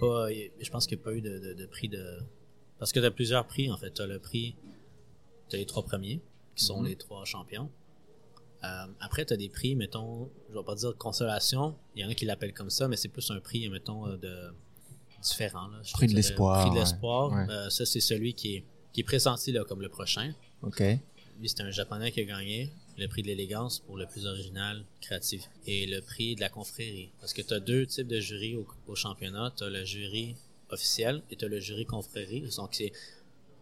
[0.00, 0.28] pas.
[0.30, 2.18] Je pense qu'il n'y a pas eu de, de- de prix de.
[2.78, 3.92] Parce que tu as plusieurs prix en fait.
[3.94, 4.54] Tu as le prix,
[5.48, 6.20] tu as les trois premiers
[6.54, 6.86] qui sont Mhm.
[6.88, 7.70] les trois champions.
[8.66, 11.76] Euh, après, tu as des prix, mettons, je vais pas dire consolation.
[11.94, 14.16] Il y en a qui l'appellent comme ça, mais c'est plus un prix, mettons, euh,
[14.16, 14.52] de
[15.22, 15.68] différent.
[15.68, 15.78] Là.
[15.82, 17.32] Je Prix de l'espoir, Prix de l'espoir.
[17.50, 20.32] Euh, ça, c'est celui qui est, qui est pressenti là, comme le prochain.
[20.62, 20.80] Ok.
[21.38, 24.84] Lui, c'était un japonais qui a gagné le prix de l'élégance pour le plus original,
[25.00, 25.42] créatif.
[25.66, 27.12] Et le prix de la confrérie.
[27.20, 29.52] Parce que tu as deux types de jury au, au championnat.
[29.56, 30.34] Tu as le jury
[30.70, 32.48] officiel et tu as le jury confrérie.
[32.56, 32.92] Donc, c'est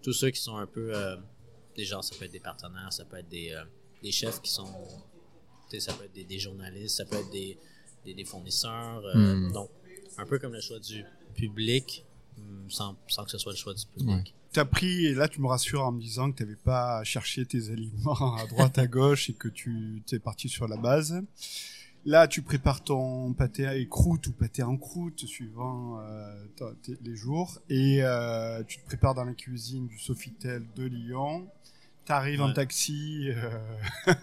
[0.03, 0.95] tous ceux qui sont un peu.
[0.95, 1.17] euh,
[1.77, 3.65] des gens, ça peut être des partenaires, ça peut être des, euh,
[4.05, 4.67] des chefs qui sont.
[5.69, 7.59] tu sais, Ça peut être des, des journalistes, ça peut être des,
[8.05, 9.03] des, des fournisseurs.
[9.05, 9.15] euh,
[9.49, 9.53] Hmm.
[9.53, 9.71] Donc,
[10.19, 12.05] un peu comme le choix du public,
[12.39, 14.35] hum, sans, sans que ce soit le choix du public.
[14.53, 17.71] T'as pris, et là tu me rassures en me disant que t'avais pas cherché tes
[17.71, 21.21] aliments à droite, à gauche et que tu t'es parti sur la base.
[22.07, 26.45] Là, tu prépares ton pâté à croûte ou pâté en croûte, suivant euh,
[27.03, 27.59] les jours.
[27.71, 31.49] Et euh, tu te prépares dans la cuisine du Sofitel de Lyon.
[32.07, 33.29] T'arrives en taxi.
[33.31, 33.59] Euh,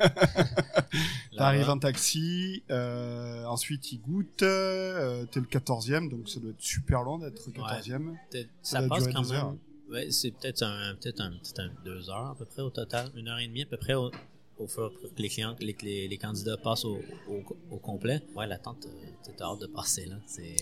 [1.38, 2.64] T'arrives en taxi.
[2.70, 4.44] Euh, ensuite, il goûte.
[4.44, 8.16] Euh, T'es le 14e, donc ça doit être super long d'être 14e.
[8.30, 9.52] peut-être- Ça passe quand heures.
[9.52, 9.60] même.
[9.90, 11.32] Ouais, c'est peut-être un, peut-être un,
[11.84, 14.10] deux heures à peu près au total, une heure et demie à peu près au,
[14.58, 18.22] au fur que les clients, les, les, les candidats passent au, au, au complet.
[18.36, 18.88] Ouais, l'attente,
[19.38, 20.16] t'as hâte de passer là.
[20.26, 20.56] C'est,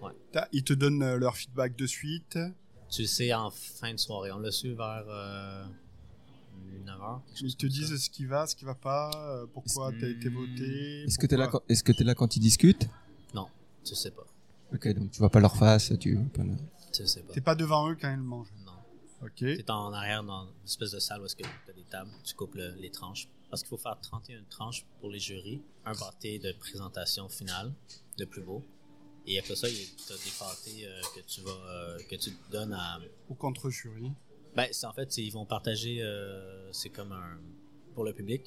[0.00, 0.10] Ouais.
[0.32, 2.38] T'as- Ils te donnent leur feedback de suite?
[2.90, 4.30] tu le sais en fin de soirée.
[4.32, 5.04] On l'a su vers
[6.84, 7.22] 9 heures.
[7.26, 10.08] quelque chose Ils te disent ce qui va, ce qui va pas, euh, pourquoi t'as
[10.08, 10.34] été Hmm.
[10.34, 11.02] voté.
[11.04, 12.88] Est-ce que t'es là, est-ce que t'es là quand ils discutent?
[13.84, 14.24] Tu sais pas.
[14.72, 16.56] Ok, donc tu vois pas leur face, tu vois pas leur-
[16.90, 17.34] Tu sais pas.
[17.34, 18.48] T'es pas devant eux quand ils mangent.
[18.64, 18.72] Non.
[19.22, 19.34] Ok.
[19.40, 22.34] T'es en arrière dans une espèce de salle où est-ce que t'as des tables, tu
[22.34, 23.28] coupes le- les tranches.
[23.50, 27.74] Parce qu'il faut faire 31 tranches pour les jurys, un pâté de présentation finale,
[28.18, 28.64] le plus beau.
[29.26, 32.16] Et après ça, il y a- t'as des pâtés euh, que tu vas euh, que
[32.16, 32.98] tu donnes à.
[33.28, 34.12] Au contre-jury.
[34.56, 35.98] Ben, c'est en fait, c'est- ils vont partager.
[36.02, 37.38] euh, c'est comme un
[37.94, 38.42] pour le public.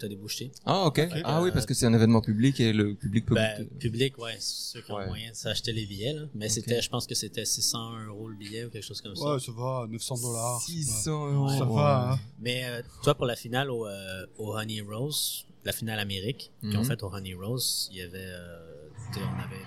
[0.00, 0.52] T'as des bouchées.
[0.64, 1.00] Ah ok.
[1.24, 3.34] Ah oui, Euh, parce que c'est un événement public et le public peut.
[3.34, 5.02] Ben, public, ouais, c'est ceux qui ont Ouais.
[5.02, 6.12] le moyen de s'acheter les billets.
[6.12, 6.26] Là.
[6.34, 9.34] Mais c'était, je pense que c'était 600 euros le billet ou quelque chose comme ça.
[9.34, 10.60] Ouais, ça va, 900 dollars.
[10.62, 11.48] 600 euros.
[11.58, 12.18] Ça va, hein.
[12.38, 16.66] Mais euh, toi, pour la finale au, euh, au Honey Rose, la finale Amérique, ont
[16.68, 16.84] Mhm.
[16.84, 19.64] fait au Honey Rose, il y avait, euh, tu sais, on avait,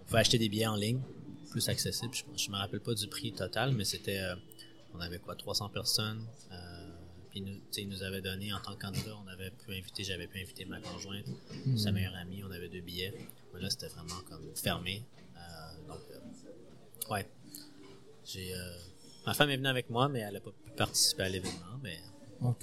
[0.00, 1.00] on pouvait acheter des billets en ligne,
[1.52, 2.12] plus accessible.
[2.14, 4.34] Je, je me rappelle pas du prix total, mais c'était, euh,
[4.94, 6.26] on avait quoi, 300 personnes.
[6.52, 6.88] Euh,
[7.30, 10.26] puis nous, ils nous avaient donné en tant que candidat, on avait pu inviter, j'avais
[10.26, 11.26] pu inviter ma conjointe,
[11.76, 13.14] sa meilleure amie, on avait deux billets.
[13.54, 15.02] Mais là, c'était vraiment comme fermé.
[15.36, 17.28] Euh, donc, euh, ouais.
[18.24, 18.54] J'ai,
[19.26, 21.98] ma femme est venue avec moi, mais elle a pas pu participer à l'événement, mais
[22.42, 22.62] Ok.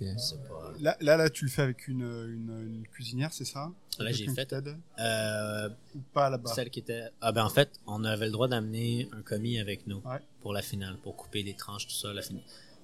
[0.50, 0.74] pas.
[0.80, 3.72] Là, là, là, tu le fais avec une, une, une cuisinière, c'est ça?
[4.00, 4.54] Là, j'ai fait.
[5.00, 7.10] Euh, Ou pas là-bas celle qui était.
[7.22, 10.20] Ah, ben en fait, on avait le droit d'amener un commis avec nous Ouais.
[10.42, 12.44] pour la finale, pour couper les tranches, tout ça, la finale.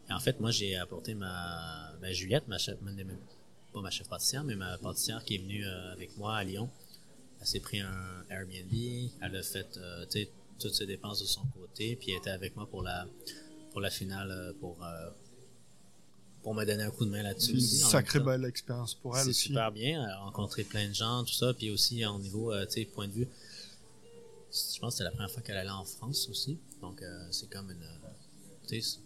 [0.09, 1.91] Et en fait, moi, j'ai apporté ma.
[2.01, 2.79] Ben, Juliette, ma chef.
[2.81, 3.13] ma- ma-
[3.73, 6.69] Pas ma chef pâtissière, mais ma pâtissière qui est venue euh, avec moi à Lyon.
[7.41, 8.71] Elle s'est pris un Airbnb,
[9.21, 10.05] elle a fait euh,
[10.59, 13.05] toutes ses dépenses de son côté, puis elle était avec moi pour la,
[13.71, 15.09] pour la finale, euh, pour, euh,
[16.43, 19.47] pour me donner un coup de main là-dessus une sacrée belle expérience pour elle aussi.
[19.47, 20.03] super bien.
[20.03, 21.53] Elle a rencontré plein de gens, tout ça.
[21.53, 23.27] Puis aussi, au niveau, euh, tu sais, point de vue,
[24.51, 26.59] je pense que c'est la première fois qu'elle allait en France aussi.
[26.81, 27.81] Donc, euh, c'est comme une.
[27.81, 28.07] euh,
[28.67, 28.99] tu sais,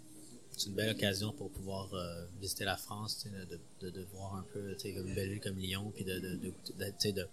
[0.56, 4.46] c'est une belle occasion pour pouvoir euh, visiter la France, de, de, de voir un
[4.54, 6.20] peu, tu sais, comme une belle ville comme Lyon, puis de.
[6.20, 6.54] de, de, de-
[6.86, 7.28] tu sais, de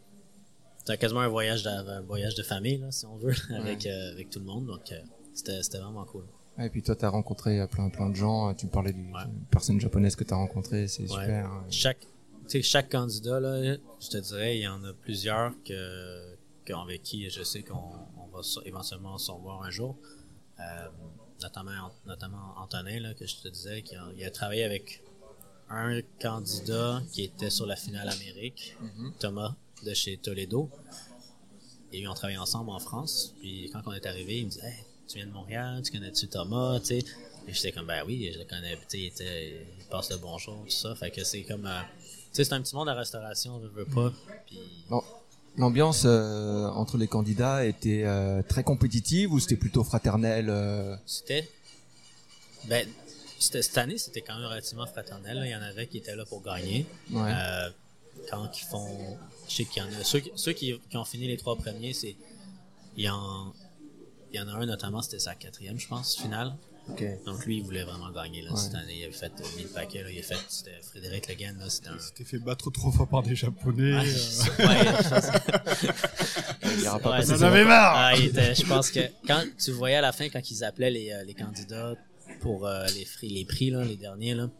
[0.86, 4.10] c'est quasiment un voyage, de, un voyage de famille, là, si on veut, avec, euh,
[4.12, 4.66] avec tout le monde.
[4.66, 5.00] Donc, euh,
[5.32, 6.26] c'était vraiment cool.
[6.58, 8.50] Et puis toi, t'as rencontré euh, plein plein de gens.
[8.50, 9.22] euh, Tu parlais d'une Ouais.
[9.50, 11.08] personne japonaise que t'as rencontrée, c'est Ouais.
[11.08, 11.46] super.
[11.46, 11.64] hein.
[11.70, 12.06] chaque
[12.48, 16.36] tu chaque candidat là je te dirais il y en a plusieurs que,
[16.66, 17.74] que avec qui je sais qu'on
[18.18, 19.96] on va éventuellement se revoir un jour
[20.60, 20.88] Euh,
[21.42, 25.02] notamment notamment Antonin là que je te disais qui a, il a travaillé avec
[25.70, 28.76] un candidat qui était sur la finale Amérique
[29.18, 29.54] Thomas
[29.86, 30.68] de chez Toledo
[31.92, 34.60] et ils ont travaillé ensemble en France puis quand on est arrivé il me dit
[34.62, 36.98] hey, tu viens de Montréal tu connais-tu Thomas tu sais?
[37.46, 40.70] Et j'étais comme ben oui je le connais tu sais il, passe le bonjour tout
[40.70, 43.68] ça fait que c'est comme euh, tu sais c'est un petit monde à restauration je
[43.68, 44.12] veux pas
[44.46, 44.58] puis
[45.56, 51.48] L'ambiance euh, entre les candidats était euh, très compétitive ou c'était plutôt fraternel euh, c'était
[52.64, 52.88] ben
[53.38, 55.36] cette année, c'était quand même relativement fraternel.
[55.36, 55.46] là.
[55.46, 56.86] Il y en avait qui étaient là pour gagner.
[57.10, 57.30] Ouais.
[58.30, 59.18] Quand ils font.
[59.48, 60.04] Je sais qu'il y en a.
[60.04, 62.16] Ceux, qui- ceux qui, qui ont fini les trois premiers, c'est.
[63.08, 63.52] En,
[64.34, 66.54] il y en a un notamment, c'était sa quatrième, je pense, finale.
[67.24, 68.58] Donc lui, il voulait vraiment gagner là, Ouais.
[68.60, 68.96] cette année.
[68.98, 70.02] Il avait fait euh, 1000 paquets.
[70.02, 70.10] Là.
[70.10, 70.36] Il a fait.
[70.50, 71.56] C'était Frédéric Leguen.
[71.58, 71.94] Là, c'était un.
[71.94, 73.94] Il s'était fait battre trop fois par des Japonais.
[73.94, 74.00] Ouais,
[74.60, 74.84] euh, ouais,
[76.76, 77.94] Il pas avais marre.
[77.96, 81.10] Ah, était- je pense que quand tu voyais à la fin, quand ils appelaient les,
[81.12, 81.94] euh, les candidats
[82.40, 84.50] pour euh, les, fri- les prix, là, les derniers, là,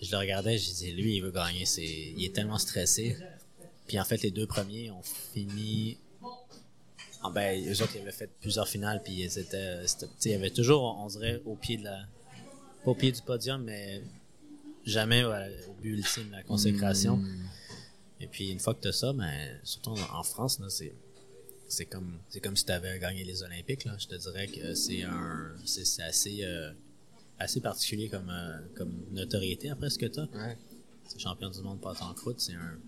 [0.00, 1.66] je le regardais, je disais, lui, il veut gagner.
[1.66, 3.16] C'est, il est tellement stressé.
[3.86, 5.02] Puis en fait, les deux premiers ont
[5.34, 5.98] fini.
[7.22, 10.28] Ah ben, eux autres, ils avaient fait plusieurs finales, puis ils étaient, c'était- tu sais,
[10.30, 12.06] il y avait toujours, on dirait, au pied de la,
[12.84, 14.02] pas au pied du podium, mais
[14.84, 17.16] jamais au but ultime, la consécration.
[17.16, 17.48] Hmm.
[18.20, 20.94] Et puis une fois que tu as ça, ben, surtout en en France, là, c'est
[21.68, 23.84] c'est comme c'est comme si tu avais gagné les Olympiques.
[23.84, 23.96] Là.
[23.98, 26.72] Je te dirais que c'est un c'est assez euh,
[27.38, 30.28] assez particulier comme euh, comme notoriété après ce que tu as.
[30.34, 30.56] Ouais.
[31.06, 32.78] C'est champion du monde pâte en croûte, c'est un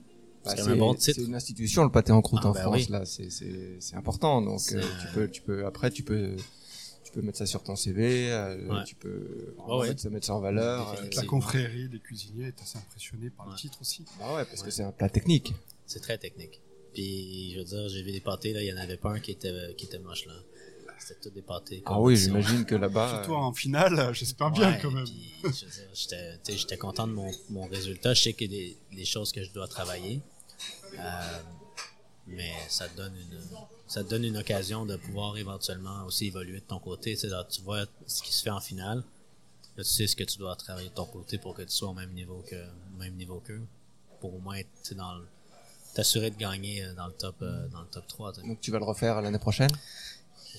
[0.45, 1.19] Bah, c'est comme un bon titre.
[1.21, 2.87] c'est une institution le pâté en croûte Ah, en ben France oui.
[2.89, 6.35] là, c'est important donc euh, tu peux tu peux après tu peux
[7.05, 8.85] tu peux mettre ça sur ton CV, euh, Ouais.
[8.87, 9.89] tu peux ouais.
[9.89, 10.95] mettre, ça mettre ça en valeur.
[10.99, 14.05] euh, La confrérie des cuisiniers est assez impressionnée par le titre aussi.
[14.19, 15.53] bah ouais parce que c'est un plat technique.
[15.87, 16.61] C'est très technique.
[16.95, 19.21] Puis je veux dire, j'ai vu des pâtés là, il y en avait pas un
[19.21, 20.35] qui était qui était moche là.
[21.01, 21.83] C'était tous des pâtés.
[21.87, 25.05] Ah oui, j'imagine que là-bas Surtout euh, en finale, j'espère bien Ouais, quand même.
[25.05, 28.15] puis, je veux dire, J'étais content de mon, mon résultat.
[28.15, 28.59] Je sais qu'il y a
[28.91, 30.21] des, des choses que je dois travailler.
[30.99, 31.41] Euh,
[32.27, 33.39] mais ça te donne une
[33.89, 37.15] ça te donne une occasion de pouvoir éventuellement aussi évoluer de ton côté.
[37.15, 38.99] Tu, sais, là, tu vois ce qui se fait en finale.
[39.77, 41.89] Là, tu sais ce que tu dois travailler de ton côté pour que tu sois
[41.89, 43.63] au même niveau que au même niveau qu'eux.
[44.21, 45.27] Pour au moins être tu sais, dans le-
[45.95, 48.33] t'assurer de gagner euh, dans le top dans le top 3.
[48.33, 48.47] tu sais.
[48.47, 49.71] donc tu vas le refaire l'année prochaine?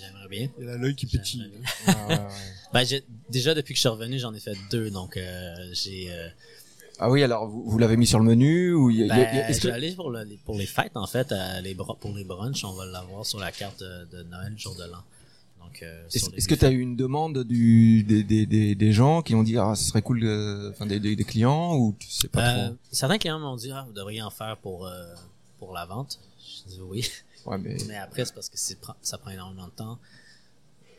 [0.01, 0.47] J'aimerais bien.
[0.59, 1.49] Il a l'œil qui pétille.
[1.49, 1.71] Bien.
[1.87, 2.21] Ah, ouais, ouais.
[2.73, 6.09] Ben, j'ai- déjà depuis que je suis revenu, j'en ai fait deux, donc euh, j'ai
[6.11, 6.29] euh,
[6.99, 9.11] Ah oui, alors vous, vous l'avez mis sur le menu ou y a- il y
[9.11, 11.59] a- Ben, est-ce je que vais aller pour, le- pour les fêtes, en fait, à
[11.61, 14.83] les pour les brunchs, on va l'avoir sur la carte de, de Noël, jour de
[14.85, 15.03] l'an.
[15.59, 19.21] Donc, euh, Est-ce que tu as eu une demande du, des, des, des, des gens
[19.21, 22.09] qui ont dit ah ce serait cool euh, enfin des, des, des clients ou tu
[22.09, 25.13] sais pas Euh, certains clients m'ont dit, ah, vous devriez en faire pour, euh,
[25.59, 26.19] pour la vente.
[26.39, 27.07] Je dis oui.
[27.45, 29.99] Ouais mais Mais après, c'est parce que ça prend énormément de temps.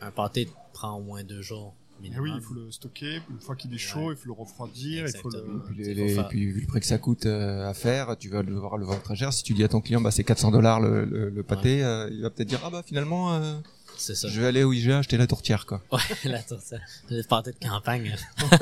[0.00, 2.24] Un pâté prend au moins deux jours minimum.
[2.24, 3.20] oui, il faut le stocker.
[3.30, 4.14] Une fois qu'il est chaud, Ouais.
[4.14, 5.06] il faut le refroidir.
[5.06, 5.38] Il faut le...
[5.38, 5.60] Exactement.
[5.66, 6.14] puis, les- les-
[6.52, 9.14] vu le prix que ça coûte euh, à faire, tu vas devoir le vendre très
[9.14, 9.32] cher.
[9.32, 12.08] Si tu dis à ton client bah c'est 400 dollars le, le, le pâté, euh,
[12.10, 13.54] il va peut-être dire ah bah finalement euh,
[13.96, 14.14] ça.
[14.28, 15.80] je vais aller au IGA acheter la tourtière quoi.
[15.92, 16.80] Ouais, la tourtière.
[17.08, 18.16] Le pâté de campagne.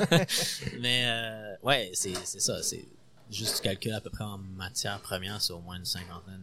[0.79, 2.61] Mais euh, ouais, c'est c'est ça.
[2.61, 2.85] C'est
[3.31, 6.41] juste tu calcules à peu près en matière première, c'est au moins une cinquantaine,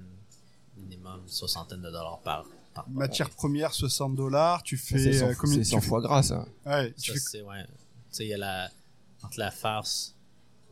[0.88, 2.44] minimum, une soixantaine de dollars par.
[2.74, 4.62] par Matière première, 60 dollars.
[4.62, 6.46] Tu C'est fais euh, combien c'est tu sans fais- foie gras ça.
[6.66, 7.64] Ouais, tu Ça, fais c'est ouais.
[7.66, 7.72] Tu
[8.10, 8.70] sais, il y a la
[9.22, 10.14] entre la farce,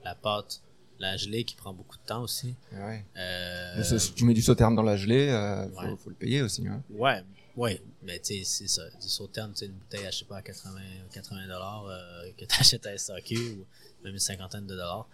[0.05, 0.63] la pâte,
[1.01, 2.55] la gelée qui prend beaucoup de temps aussi.
[2.73, 3.05] Ouais.
[3.17, 5.97] Euh, Mais si tu mets du sauterne dans la gelée, euh, faut, ouais.
[6.05, 6.67] faut le payer aussi.
[6.69, 6.81] Hein.
[6.91, 7.23] Ouais,
[7.57, 8.83] ouais, mais tu sais, c'est ça.
[9.03, 10.81] Du sauterne, tu sais, une bouteille, je sais pas, à 80,
[11.13, 13.67] 80 dollars, euh, que t'achètes à SAQ, ou
[14.05, 15.09] même une cinquantaine de dollars.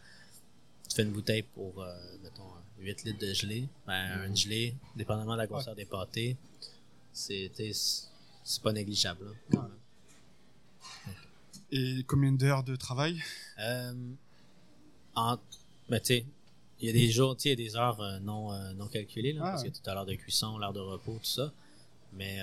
[0.88, 2.42] Tu fais une bouteille pour, euh, mettons,
[2.82, 3.68] 8 litres de gelée.
[3.86, 6.36] Ben, une gelée, dépendamment de la grosseur des pâtés,
[7.12, 9.78] c'est, tu pas négligeable, là, quand même.
[11.70, 13.22] Et combien d'heures de travail?
[13.58, 13.94] Euh,
[15.14, 15.38] en,
[15.88, 16.24] ben, tu
[16.80, 18.72] il y a des jours, tu sais, il y a des heures euh, non, euh,
[18.72, 19.70] non calculées, là, Ah, parce ouais.
[19.70, 21.52] que tout à l'heure de cuisson, l'heure de repos, tout ça.
[22.12, 22.40] Mais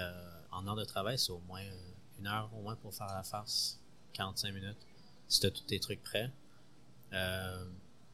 [0.52, 1.62] en heure de travail, c'est au moins
[2.20, 3.80] une heure au moins pour faire la farce.
[4.14, 4.78] 45 minutes.
[5.28, 6.32] Si t'as tous tes trucs prêts.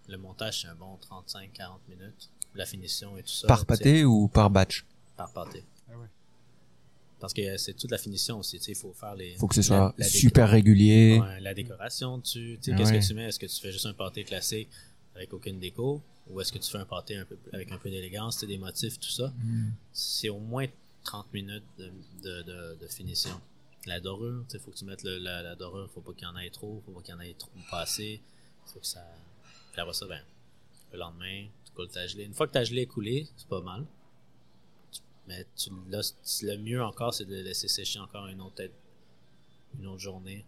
[0.07, 2.29] Le montage, c'est un bon 35-40 minutes.
[2.53, 3.47] La finition et tout ça.
[3.47, 4.85] Par pâté ou par batch?
[5.17, 5.63] Par pâté.
[5.91, 6.07] Ah ouais.
[7.19, 9.35] Parce que euh, c'est toute la finition aussi, tu sais, il faut faire les...
[9.37, 11.19] Faut que ce la- soit la super régulier.
[11.19, 12.57] Ouais, la décoration dessus.
[12.61, 12.99] Tu sais, Ah qu'est-ce ouais.
[12.99, 13.25] que tu mets?
[13.25, 14.69] Est-ce que tu fais juste un pâté classique
[15.15, 16.01] avec aucune déco?
[16.29, 18.99] Ou est-ce que tu fais un pâté un peu, avec un peu d'élégance, des motifs,
[18.99, 19.27] tout ça?
[19.37, 19.69] Mm.
[19.93, 20.65] C'est au moins
[21.03, 21.91] 30 minutes de,
[22.23, 23.39] de, de, de finition.
[23.85, 26.23] La dorure, tu sais, faut que tu mettes le- la, la dorure, faut pas qu'il
[26.27, 28.21] y en ait trop, faut pas qu'il y en ait trop pas assez.
[28.65, 29.05] Faut que ça.
[29.75, 30.23] Puis après ça, ben,
[30.93, 32.23] le lendemain, tu coules ta gelée.
[32.23, 33.85] Une fois que ta gelée est coulée, c'est pas mal.
[34.91, 35.99] Tu- Mais tu, là,
[36.43, 38.63] le mieux encore, c'est de laisser sécher encore une autre,
[39.77, 40.45] une autre journée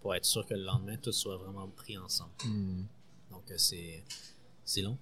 [0.00, 2.30] pour être sûr que le lendemain, tout soit vraiment pris ensemble.
[2.44, 2.84] Mm.
[3.32, 4.04] Donc, euh, c'est,
[4.64, 4.96] c'est long.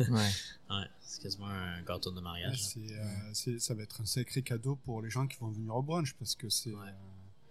[0.00, 0.30] Ouais.
[0.70, 2.76] Ouais, c'est quasiment un gâteau de mariage.
[2.78, 6.14] euh, ça va être un sacré cadeau pour les gens qui vont venir au brunch
[6.14, 6.88] parce que c'est Ouais.
[6.88, 6.92] euh,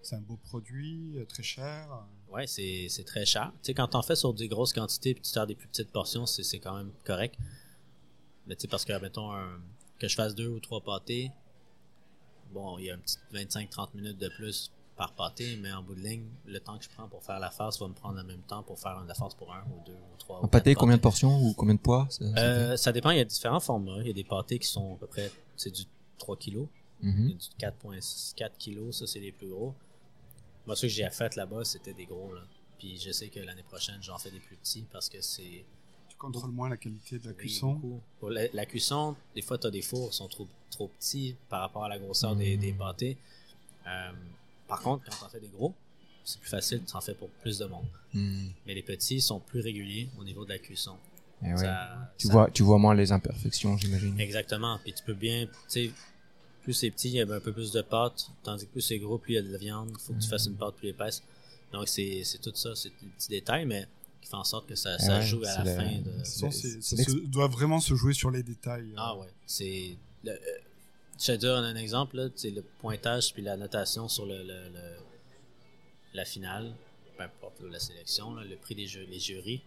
[0.02, 1.88] c'est un beau produit, très cher.
[2.32, 3.52] Ouais, c'est, très cher.
[3.56, 5.92] Tu sais, quand t'en fais sur des grosses quantités puis tu sers des plus petites
[5.92, 7.36] portions, c'est, quand même correct.
[8.48, 9.60] Mais tu sais, parce que, mettons, un-
[10.00, 11.32] que je fasse deux ou trois pâtés,
[12.54, 15.96] bon, il y a un petit 25-30 minutes de plus par pâté, mais en bout
[15.96, 18.24] de ligne, le temps que je prends pour faire la farce va me prendre le
[18.24, 20.40] même temps pour faire la farce pour un ou deux ou trois.
[20.44, 22.08] Un pâté, combien de portions ou combien de poids?
[22.10, 23.98] Ça, euh, Ça dépend, il y a différents formats.
[24.02, 25.84] Il y a des pâtés qui sont à peu près, c'est du
[26.18, 26.68] 3 kilos,
[27.02, 27.26] fait Mhm.
[27.26, 29.74] il y a du 4.4 kilos, ça c'est les plus gros.
[30.68, 32.42] Moi, ceux que j'ai fait là-bas, c'était des gros, là.
[32.78, 35.64] Puis je sais que l'année prochaine, j'en fais des plus petits parce que c'est
[36.10, 37.80] Tu contrôles moins la qualité de la Oui, cuisson?
[38.20, 41.36] Pour la, la cuisson, des fois, tu as des fours qui sont trop, trop petits
[41.50, 43.18] par rapport à la grosseur des, des pâtés.
[43.88, 44.12] Euh,
[44.68, 45.74] par contre, quand tu en fais des gros,
[46.24, 47.86] c'est plus facile, tu en fais pour plus de monde.
[48.14, 48.52] Mhm.
[48.66, 50.96] Mais les petits sont plus réguliers au niveau de la cuisson.
[51.44, 51.58] Eh ouais.
[51.58, 54.20] Ça- Tu vois, tu vois moins les imperfections, j'imagine.
[54.20, 54.80] Exactement.
[54.84, 55.92] Puis tu peux bien, tu sais,
[56.62, 59.00] plus c'est petit, il y a un peu plus de pâte, tandis que plus c'est
[59.00, 59.90] gros, plus il y a de la viande.
[59.92, 61.24] Il faut que tu fasses une pâte plus épaisse.
[61.74, 63.88] Donc c'est c'est tout ça, c'est des petits détails, mais
[64.22, 66.12] qui font en sorte que ça, ça ouais, joue à la la- fin de.
[66.20, 68.94] Façon, ça se doit vraiment se jouer sur les détails.
[68.98, 69.96] Ah ouais, c'est.
[70.24, 70.38] le- euh,
[71.20, 74.38] Je vais te dire un exemple, là, c'est le pointage puis la notation sur le,
[74.40, 74.98] le- le-
[76.14, 76.74] la finale,
[77.18, 79.62] peu importe la sélection, là, le prix des jeux, les jurys,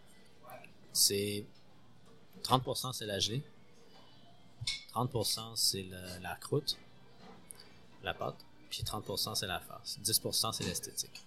[0.92, 1.44] c'est
[2.42, 3.42] 30% c'est la gelée,
[4.94, 5.86] 30% c'est
[6.22, 6.76] la croûte,
[8.04, 8.36] la pâte,
[8.70, 11.24] puis 30% c'est la farce, 10% c'est l'esthétique.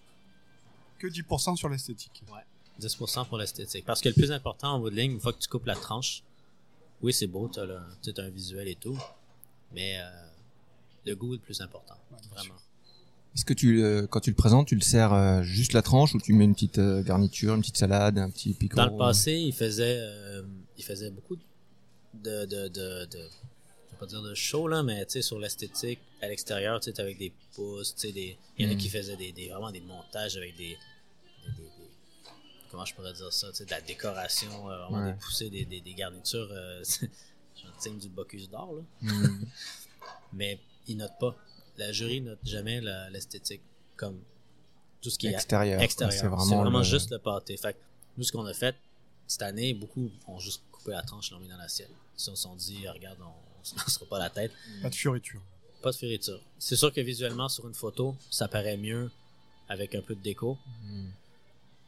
[0.99, 2.23] Que 10% sur l'esthétique.
[2.79, 3.85] 10% pour l'esthétique.
[3.85, 5.75] Parce que le plus important en bout de ligne, une fois que tu coupes la
[5.75, 6.23] tranche,
[7.01, 8.97] oui, c'est beau, tu as, un visuel et tout,
[9.73, 10.09] mais euh,
[11.05, 11.95] le goût est le plus important.
[12.11, 12.55] Ouais, Vraiment.
[13.37, 16.15] Est-ce que tu, euh, quand tu le présentes, tu le sers euh, juste la tranche
[16.15, 18.77] ou tu mets une petite euh, garniture, une petite salade, un petit picot?
[18.77, 20.01] Dans le passé, il faisait,
[20.75, 23.29] il faisait beaucoup de, de, de, de, je vais
[23.97, 27.17] pas dire de show, là, mais tu sais, sur l'esthétique, à l'extérieur, tu sais, avec
[27.17, 28.77] des pouces, tu sais, des, il y en a Mm.
[28.77, 30.77] qui faisaient des, des, vraiment des montages avec des,
[31.45, 31.69] des, des- des-
[32.69, 35.12] comment je pourrais dire ça, tu sais, de la décoration, euh, vraiment Ouais.
[35.13, 36.83] des poussées, des, garnitures, euh,
[37.79, 38.81] signe du Bocuse d'or, là.
[39.01, 39.47] Mhm.
[40.33, 41.36] Mais ils notent pas.
[41.77, 42.81] La jury note jamais
[43.12, 43.62] l'esthétique
[43.95, 44.19] comme
[45.01, 45.81] tout ce qui est extérieur.
[45.89, 47.55] C'est vraiment, vraiment, le- juste le pâté.
[47.57, 47.77] Fait que
[48.17, 48.75] nous, ce qu'on a fait
[49.27, 51.91] cette année, beaucoup ont juste coupé la tranche et l'ont mis dans l'assiette.
[52.15, 54.51] Si on se sont dit, regarde, on se lancera pas la tête.
[54.82, 55.41] Pas de fioriture.
[55.82, 56.41] Pas de fioriture.
[56.60, 59.12] C'est sûr que visuellement, sur une photo, ça paraît mieux
[59.69, 61.12] avec un peu de déco, Mhm.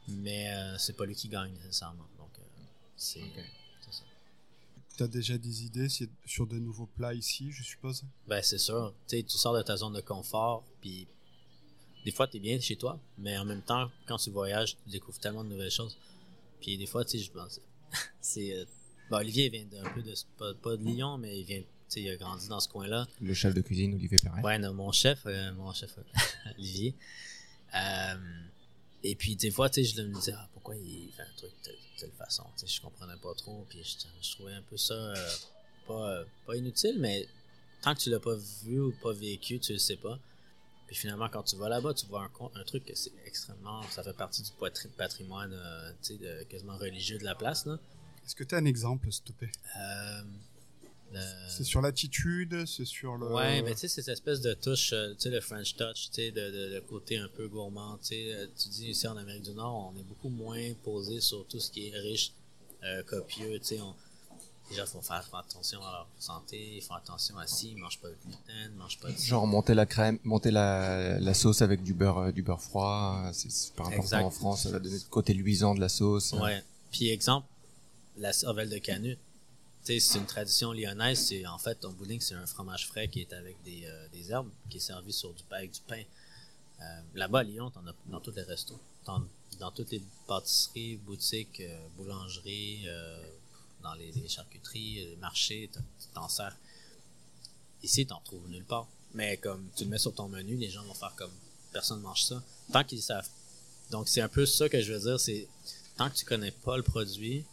[0.08, 2.06] mais euh, c'est pas lui qui gagne nécessairement.
[2.18, 2.42] Donc, euh,
[2.96, 3.20] c'est
[3.80, 4.02] c'est ça.
[4.96, 5.88] T'as déjà des idées
[6.26, 8.02] sur de nouveaux plats ici, je suppose?
[8.28, 8.92] Ben, c'est sûr.
[9.08, 11.06] Tu sais, tu sors de ta zone de confort, puis
[12.04, 14.90] des fois, tu es bien chez toi, mais en même temps, quand tu voyages, tu
[14.90, 15.96] découvres tellement de nouvelles choses.
[16.60, 17.60] Puis des fois, tu sais, je pense.
[18.20, 18.66] c'est.
[19.10, 20.14] Ben, Olivier vient d'un peu de.
[20.38, 21.60] Pas, pas de Lyon, mais il vient.
[21.60, 23.06] Tu sais, il a grandi dans ce coin-là.
[23.20, 24.42] Le chef de cuisine, Olivier Perret.
[24.42, 26.94] Ouais, non, mon chef, euh, mon chef euh, Olivier.
[27.74, 28.14] Euh,
[29.02, 31.50] et puis des fois, tu sais, je me disais, ah, pourquoi il fait un truc
[31.50, 34.62] de telle, telle façon, tu sais, je comprenais pas trop, puis je, je trouvais un
[34.62, 35.28] peu ça euh,
[35.86, 37.26] pas, pas inutile, mais
[37.82, 40.18] tant que tu l'as pas vu ou pas vécu, tu le sais pas.
[40.86, 44.12] Puis finalement, quand tu vas là-bas, tu vois un, truc que c'est extrêmement, ça fait
[44.12, 44.50] partie du
[44.96, 47.78] patrimoine, euh, tu sais, de- quasiment religieux de la place, là.
[48.24, 49.50] Est-ce que t'as un exemple, s'il te plaît?
[49.78, 50.22] Euh,
[51.12, 53.32] le- C'est sur l'attitude, c'est sur le.
[53.32, 56.14] Ouais, mais tu sais, cette espèce de touche, euh, tu sais, le French touch, tu
[56.22, 59.16] sais, de, de, de côté un peu gourmand, tu sais, euh, tu dis ici en
[59.16, 62.32] Amérique du Nord, on est beaucoup moins posé sur tout ce qui est riche,
[62.84, 63.92] euh, copieux, tu sais, on,
[64.70, 67.98] les gens font faire attention à leur santé, ils font attention à si, ils mangent
[67.98, 71.60] pas de gluten, ils mangent pas de Genre monter la crème, monter la, la sauce
[71.60, 74.22] avec du beurre, euh, du beurre froid, euh, c'est super important Exact.
[74.22, 76.32] en France, ça va donner le côté luisant de la sauce.
[76.34, 76.62] Ouais.
[76.92, 77.48] Puis exemple,
[78.20, 79.18] la cervelle de canut.
[79.82, 81.26] C'est une tradition lyonnaise.
[81.26, 84.50] C'est en fait, en bowling, c'est un fromage frais qui est avec des, euh, herbes,
[84.68, 86.02] qui est servi sur du pain du pain.
[86.80, 88.78] Euh, Là-bas à Lyon, t'en as dans tous les restos,
[89.58, 92.86] dans toutes les pâtisseries, boutiques, euh, boulangeries,
[93.82, 95.80] dans les, charcuteries, les marchés, tu
[96.14, 96.56] t'en sers.
[97.82, 98.86] Ici, t'en trouves nulle part.
[99.14, 101.32] Mais comme tu le mets sur ton menu, les gens vont faire comme
[101.72, 102.42] personne mange ça.
[102.72, 103.28] Tant qu'ils savent.
[103.90, 105.48] Donc c'est un peu ça que je veux dire, c'est
[105.96, 107.44] tant que tu connais pas le produit,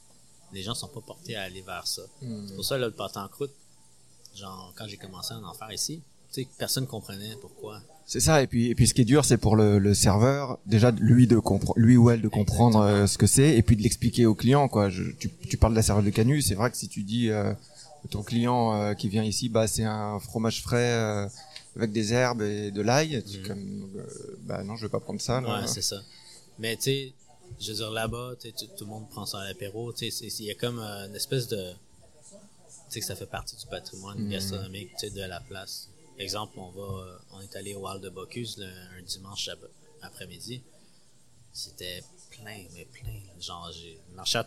[0.53, 2.03] les gens sont pas portés à aller vers ça.
[2.21, 2.47] Mm.
[2.47, 3.53] C'est pour ça là, le pâté en croûte,
[4.35, 6.01] genre quand j'ai commencé à en faire ici,
[6.33, 7.81] tu sais, personne comprenait pourquoi.
[8.05, 10.59] C'est ça, et puis, et puis ce qui est dur, c'est pour le, le serveur,
[10.65, 11.37] déjà, lui, de
[11.75, 14.69] lui ou elle de comprendre euh, ce que c'est, et puis de l'expliquer au client,
[14.69, 14.89] quoi.
[14.89, 17.29] Je, tu, tu parles de la cervelle de canut, c'est vrai que si tu dis
[17.29, 21.27] euh, à ton client euh, qui vient ici, bah, c'est un fromage frais euh,
[21.75, 25.19] avec des herbes et de l'ail, tu comme, euh, bah non, je vais pas prendre
[25.19, 25.41] ça.
[25.41, 25.97] Ouais, c'est ça.
[26.59, 27.13] Mais tu sais,
[27.59, 29.93] je veux dire, là-bas, tout le monde prend ça à l'apéro.
[30.01, 31.71] Il y a comme euh, une espèce de.
[31.71, 34.29] Tu sais, que ça fait partie du patrimoine Mhm.
[34.29, 35.89] gastronomique de la place.
[36.19, 39.59] Exemple, on va, euh, on est allé au Hall de Bocuse le, un dimanche ap-
[40.01, 40.61] après-midi.
[41.53, 43.19] C'était plein, mais plein.
[43.39, 44.39] Genre, j'ai marché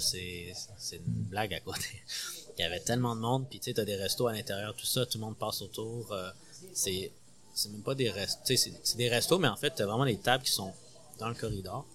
[0.00, 2.02] c'est c'est une blague à côté.
[2.58, 4.86] Il y avait tellement de monde, puis tu sais, t'as des restos à l'intérieur, tout
[4.86, 6.12] ça, tout le monde passe autour.
[6.12, 6.30] euh,
[6.72, 7.12] c'est
[7.54, 8.40] c'est même pas des restos.
[8.56, 10.72] C'est des restos, mais en fait, t'as vraiment des tables qui sont
[11.18, 11.86] dans le corridor.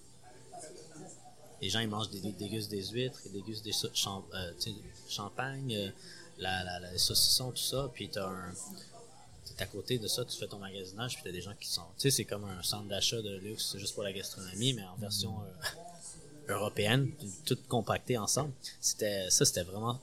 [1.60, 4.52] Les gens, ils mangent des, dégustent des huîtres, ils dégustent des champ- euh,
[5.08, 5.90] champagne, euh,
[6.38, 7.90] la, la, saucisson, tout ça.
[7.92, 8.30] Puis t'as
[9.58, 11.84] à côté de ça, tu fais ton magasinage, puis t'as des gens qui sont.
[11.98, 14.96] Tu sais, c'est comme un centre d'achat de luxe juste pour la gastronomie, mais en
[14.96, 17.10] version euh, européenne,
[17.44, 18.52] tout compacté ensemble.
[18.80, 20.00] C'était ça, c'était vraiment.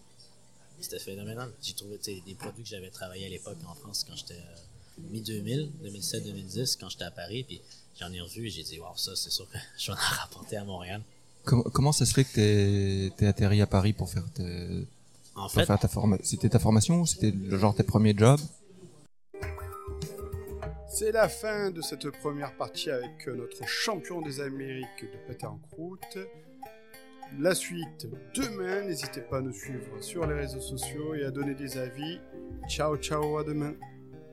[0.80, 1.52] C'était phénoménal.
[1.64, 5.72] J'ai trouvé des produits que j'avais travaillé à l'époque en France quand j'étais euh, mi-2000,
[5.84, 7.60] 2007-2010, quand j'étais à Paris, puis
[8.00, 10.58] j'en ai revu et j'ai dit, waouh, ça, c'est sûr que je vais en rapporter
[10.58, 11.02] à Montréal.
[11.48, 14.86] Com- comment ça se fait que t'es, t'es atterri à Paris pour faire, tes-
[15.36, 18.16] En pour fait, faire ta formation C'était ta formation ou c'était le genre tes premiers
[18.16, 18.40] jobs?
[20.90, 25.46] C'est la fin de cette première partie avec euh, notre champion des Amériques de pâté
[25.46, 26.18] en croûte.
[27.40, 28.82] La suite demain.
[28.84, 32.20] N'hésitez pas à nous suivre sur les réseaux sociaux et à donner des avis.
[32.68, 33.74] Ciao, ciao, à demain.